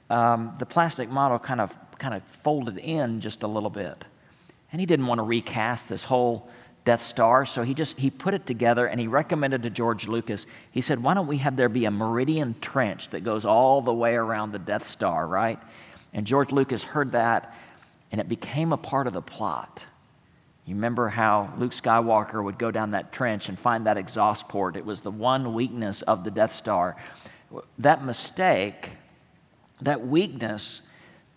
um, 0.08 0.54
the 0.58 0.66
plastic 0.66 1.10
model 1.10 1.38
kind 1.38 1.60
of, 1.60 1.74
kind 1.98 2.14
of 2.14 2.22
folded 2.22 2.78
in 2.78 3.20
just 3.20 3.42
a 3.42 3.46
little 3.46 3.70
bit. 3.70 4.04
And 4.70 4.80
he 4.80 4.86
didn't 4.86 5.06
want 5.06 5.18
to 5.18 5.24
recast 5.24 5.88
this 5.88 6.04
whole 6.04 6.48
Death 6.84 7.02
Star, 7.02 7.46
so 7.46 7.62
he 7.62 7.72
just 7.72 7.98
he 7.98 8.10
put 8.10 8.34
it 8.34 8.46
together 8.46 8.86
and 8.86 9.00
he 9.00 9.06
recommended 9.06 9.62
to 9.62 9.70
George 9.70 10.06
Lucas. 10.06 10.44
He 10.70 10.82
said, 10.82 11.02
"Why 11.02 11.14
don't 11.14 11.26
we 11.26 11.38
have 11.38 11.56
there 11.56 11.70
be 11.70 11.86
a 11.86 11.90
meridian 11.90 12.56
trench 12.60 13.08
that 13.10 13.24
goes 13.24 13.46
all 13.46 13.80
the 13.80 13.94
way 13.94 14.14
around 14.14 14.52
the 14.52 14.58
Death 14.58 14.86
Star, 14.86 15.26
right?" 15.26 15.58
And 16.12 16.26
George 16.26 16.52
Lucas 16.52 16.82
heard 16.82 17.12
that, 17.12 17.54
and 18.12 18.20
it 18.20 18.28
became 18.28 18.70
a 18.70 18.76
part 18.76 19.06
of 19.06 19.14
the 19.14 19.22
plot. 19.22 19.86
You 20.66 20.74
remember 20.74 21.08
how 21.08 21.52
Luke 21.58 21.72
Skywalker 21.72 22.42
would 22.42 22.58
go 22.58 22.70
down 22.70 22.92
that 22.92 23.12
trench 23.12 23.48
and 23.48 23.58
find 23.58 23.86
that 23.86 23.98
exhaust 23.98 24.48
port? 24.48 24.76
It 24.76 24.86
was 24.86 25.02
the 25.02 25.10
one 25.10 25.52
weakness 25.52 26.00
of 26.02 26.24
the 26.24 26.30
Death 26.30 26.54
Star. 26.54 26.96
That 27.78 28.04
mistake, 28.04 28.92
that 29.82 30.06
weakness, 30.06 30.80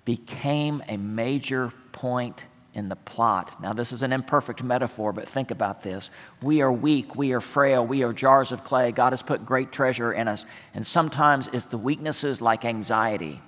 became 0.05 0.81
a 0.87 0.95
major 0.95 1.73
point 1.91 2.45
in 2.73 2.87
the 2.87 2.95
plot. 2.95 3.61
Now, 3.61 3.73
this 3.73 3.91
is 3.91 4.03
an 4.03 4.13
imperfect 4.13 4.63
metaphor, 4.63 5.11
but 5.11 5.27
think 5.27 5.51
about 5.51 5.81
this. 5.81 6.09
We 6.41 6.61
are 6.61 6.71
weak, 6.71 7.15
we 7.15 7.33
are 7.33 7.41
frail, 7.41 7.85
we 7.85 8.03
are 8.03 8.13
jars 8.13 8.51
of 8.51 8.63
clay. 8.63 8.91
God 8.91 9.11
has 9.11 9.23
put 9.23 9.45
great 9.45 9.71
treasure 9.71 10.13
in 10.13 10.27
us. 10.27 10.45
And 10.73 10.85
sometimes 10.85 11.49
it's 11.51 11.65
the 11.65 11.77
weaknesses 11.77 12.39
like 12.39 12.63
anxiety 12.63 13.41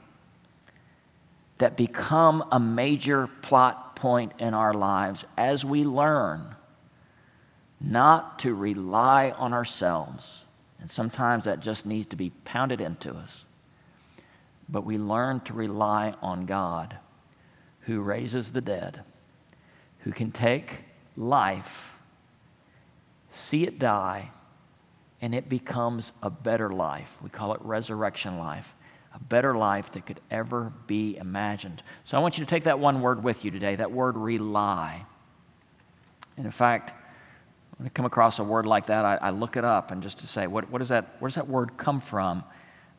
that 1.60 1.78
become 1.78 2.44
a 2.52 2.60
major 2.60 3.28
plot 3.42 3.89
point 4.00 4.32
in 4.40 4.54
our 4.54 4.74
lives 4.74 5.26
as 5.38 5.66
we 5.66 5.84
learn 5.84 6.56
not 7.82 8.40
to 8.40 8.54
rely 8.54 9.32
on 9.32 9.54
ourselves. 9.54 10.46
And 10.80 10.90
sometimes 10.90 11.46
that 11.46 11.60
just 11.60 11.86
needs 11.86 12.08
to 12.08 12.16
be 12.16 12.32
pounded 12.46 12.82
into 12.82 13.14
us. 13.14 13.44
But 14.68 14.86
we 14.86 14.98
learn 14.98 15.42
to 15.42 15.54
rely 15.54 16.16
on 16.22 16.46
God 16.46 16.98
who 17.82 18.02
raises 18.02 18.52
the 18.52 18.62
dead, 18.62 19.02
who 20.00 20.12
can 20.12 20.32
take 20.32 20.84
life, 21.18 21.94
see 23.32 23.64
it 23.64 23.80
die, 23.80 24.32
and 25.22 25.36
it 25.36 25.50
becomes 25.50 26.12
a 26.24 26.30
better 26.30 26.70
life. 26.70 27.18
We 27.22 27.30
call 27.30 27.54
it 27.54 27.62
resurrection 27.62 28.38
life 28.38 28.74
a 29.14 29.20
better 29.20 29.56
life 29.56 29.92
that 29.94 30.06
could 30.06 30.20
ever 30.30 30.72
be 30.88 31.18
imagined. 31.18 31.82
So 32.04 32.18
I 32.18 32.20
want 32.20 32.38
you 32.38 32.46
to 32.46 32.50
take 32.50 32.64
that 32.66 32.80
one 32.80 33.02
word 33.02 33.24
with 33.24 33.44
you 33.44 33.52
today, 33.52 33.76
that 33.76 33.92
word 33.92 34.16
rely. 34.18 35.06
And 36.38 36.46
in 36.46 36.52
fact, 36.52 36.94
when 37.78 37.88
I 37.88 37.90
come 37.90 38.06
across 38.06 38.40
a 38.40 38.44
word 38.44 38.66
like 38.66 38.88
that, 38.88 39.06
I, 39.06 39.16
I 39.16 39.30
look 39.32 39.58
it 39.58 39.64
up 39.64 39.92
and 39.92 40.04
just 40.04 40.20
to 40.20 40.28
say, 40.28 40.48
what, 40.48 40.70
what, 40.70 40.82
is 40.82 40.90
that, 40.90 41.16
where 41.20 41.30
does 41.30 41.36
that 41.36 41.48
word 41.48 41.78
come 41.78 42.02
from? 42.02 42.44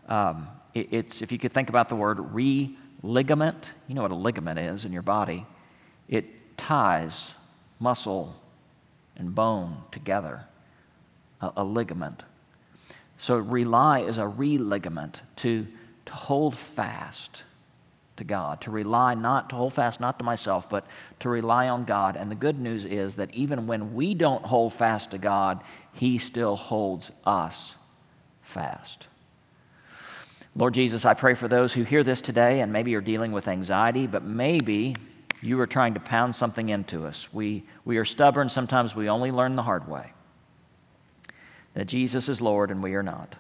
Um, 0.09 0.49
it, 0.75 0.88
it's, 0.90 1.23
if 1.23 1.31
you 1.31 1.38
could 1.38 1.53
think 1.53 1.68
about 1.68 1.88
the 1.88 1.96
word 1.96 2.33
re-ligament, 2.33 3.70
you 3.87 3.94
know 3.94 4.03
what 4.03 4.11
a 4.11 4.16
ligament 4.16 4.59
is 4.59 4.85
in 4.85 4.92
your 4.92 5.03
body. 5.03 5.46
It 6.09 6.57
ties 6.57 7.31
muscle 7.79 8.35
and 9.16 9.35
bone 9.35 9.83
together, 9.92 10.44
a, 11.40 11.53
a 11.59 11.64
ligament. 11.64 12.23
So 13.18 13.37
rely 13.37 14.01
is 14.01 14.16
a 14.16 14.27
re-ligament 14.27 15.20
to 15.37 15.66
to 16.11 16.16
hold 16.16 16.57
fast 16.57 17.44
to 18.16 18.25
God, 18.25 18.61
to 18.62 18.70
rely 18.70 19.14
not, 19.14 19.49
to 19.51 19.57
hold 19.57 19.73
fast 19.73 20.01
not 20.01 20.18
to 20.18 20.25
myself, 20.25 20.68
but 20.68 20.85
to 21.20 21.29
rely 21.29 21.68
on 21.68 21.85
God. 21.85 22.16
And 22.16 22.31
the 22.31 22.35
good 22.35 22.59
news 22.59 22.85
is 22.85 23.14
that 23.14 23.33
even 23.33 23.68
when 23.68 23.94
we 23.94 24.14
don't 24.14 24.44
hold 24.44 24.75
fast 24.75 25.12
to 25.12 25.18
God, 25.18 25.62
He 25.92 26.18
still 26.18 26.57
holds 26.57 27.12
us 27.25 27.77
fast. 28.42 29.07
Lord 30.57 30.75
Jesus, 30.75 31.05
I 31.05 31.14
pray 31.14 31.35
for 31.35 31.46
those 31.46 31.73
who 31.73 31.85
hear 31.85 32.03
this 32.03 32.20
today 32.20 32.61
and 32.61 32.73
maybe 32.73 32.94
are 32.96 33.01
dealing 33.01 33.31
with 33.31 33.46
anxiety, 33.46 34.09
but 34.09 34.25
maybe 34.25 34.96
you 35.40 35.61
are 35.61 35.66
trying 35.68 35.94
to 35.94 36.01
pound 36.01 36.35
something 36.35 36.68
into 36.70 37.07
us. 37.07 37.33
We, 37.33 37.62
we 37.85 37.99
are 37.99 38.05
stubborn, 38.05 38.49
sometimes 38.49 38.96
we 38.96 39.09
only 39.09 39.31
learn 39.31 39.55
the 39.55 39.62
hard 39.62 39.88
way 39.88 40.12
that 41.75 41.87
Jesus 41.87 42.29
is 42.29 42.40
Lord 42.40 42.73
and 42.73 42.83
we 42.83 42.94
are 42.96 43.03
not 43.03 43.37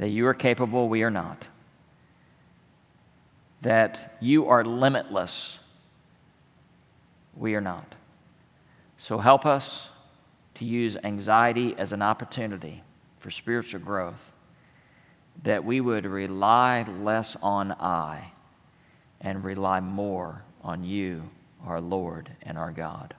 that 0.00 0.08
you 0.08 0.26
are 0.26 0.32
capable, 0.32 0.88
we 0.88 1.02
are 1.02 1.10
not. 1.10 1.46
That 3.60 4.16
you 4.18 4.48
are 4.48 4.64
limitless, 4.64 5.58
we 7.36 7.54
are 7.54 7.60
not. 7.60 7.94
So 8.96 9.18
help 9.18 9.44
us 9.44 9.90
to 10.54 10.64
use 10.64 10.96
anxiety 11.04 11.74
as 11.76 11.92
an 11.92 12.00
opportunity 12.00 12.82
for 13.18 13.30
spiritual 13.30 13.80
growth, 13.80 14.32
that 15.42 15.66
we 15.66 15.82
would 15.82 16.06
rely 16.06 16.86
less 17.02 17.36
on 17.42 17.72
I 17.72 18.32
and 19.20 19.44
rely 19.44 19.80
more 19.80 20.40
on 20.64 20.82
you, 20.82 21.28
our 21.66 21.80
Lord 21.82 22.30
and 22.42 22.56
our 22.56 22.72
God. 22.72 23.12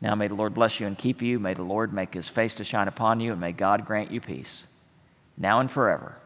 Now 0.00 0.14
may 0.14 0.28
the 0.28 0.34
Lord 0.34 0.54
bless 0.54 0.80
you 0.80 0.86
and 0.86 0.96
keep 0.96 1.20
you. 1.20 1.38
May 1.38 1.52
the 1.52 1.62
Lord 1.62 1.92
make 1.92 2.14
his 2.14 2.26
face 2.26 2.54
to 2.54 2.64
shine 2.64 2.88
upon 2.88 3.20
you, 3.20 3.32
and 3.32 3.40
may 3.40 3.52
God 3.52 3.84
grant 3.84 4.10
you 4.10 4.22
peace 4.22 4.62
now 5.38 5.60
and 5.60 5.70
forever. 5.70 6.16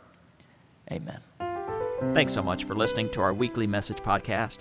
Amen. 0.90 1.20
Thanks 2.14 2.32
so 2.32 2.42
much 2.42 2.64
for 2.64 2.74
listening 2.74 3.10
to 3.10 3.20
our 3.20 3.32
weekly 3.32 3.66
message 3.66 3.98
podcast. 3.98 4.58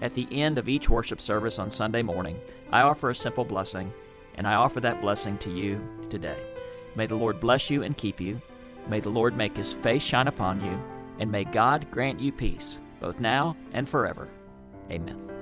At 0.00 0.14
the 0.14 0.28
end 0.30 0.58
of 0.58 0.68
each 0.68 0.88
worship 0.88 1.20
service 1.20 1.58
on 1.58 1.70
Sunday 1.70 2.02
morning, 2.02 2.40
I 2.72 2.82
offer 2.82 3.10
a 3.10 3.14
simple 3.14 3.44
blessing, 3.44 3.92
and 4.36 4.46
I 4.46 4.54
offer 4.54 4.80
that 4.80 5.00
blessing 5.00 5.36
to 5.38 5.50
you 5.50 5.80
today. 6.08 6.38
May 6.94 7.06
the 7.06 7.16
Lord 7.16 7.40
bless 7.40 7.68
you 7.68 7.82
and 7.82 7.96
keep 7.96 8.20
you. 8.20 8.40
May 8.88 9.00
the 9.00 9.10
Lord 9.10 9.36
make 9.36 9.56
his 9.56 9.74
face 9.74 10.02
shine 10.02 10.28
upon 10.28 10.64
you, 10.64 10.80
and 11.18 11.30
may 11.30 11.44
God 11.44 11.90
grant 11.90 12.20
you 12.20 12.32
peace, 12.32 12.78
both 13.00 13.20
now 13.20 13.56
and 13.72 13.88
forever. 13.88 14.28
Amen. 14.90 15.37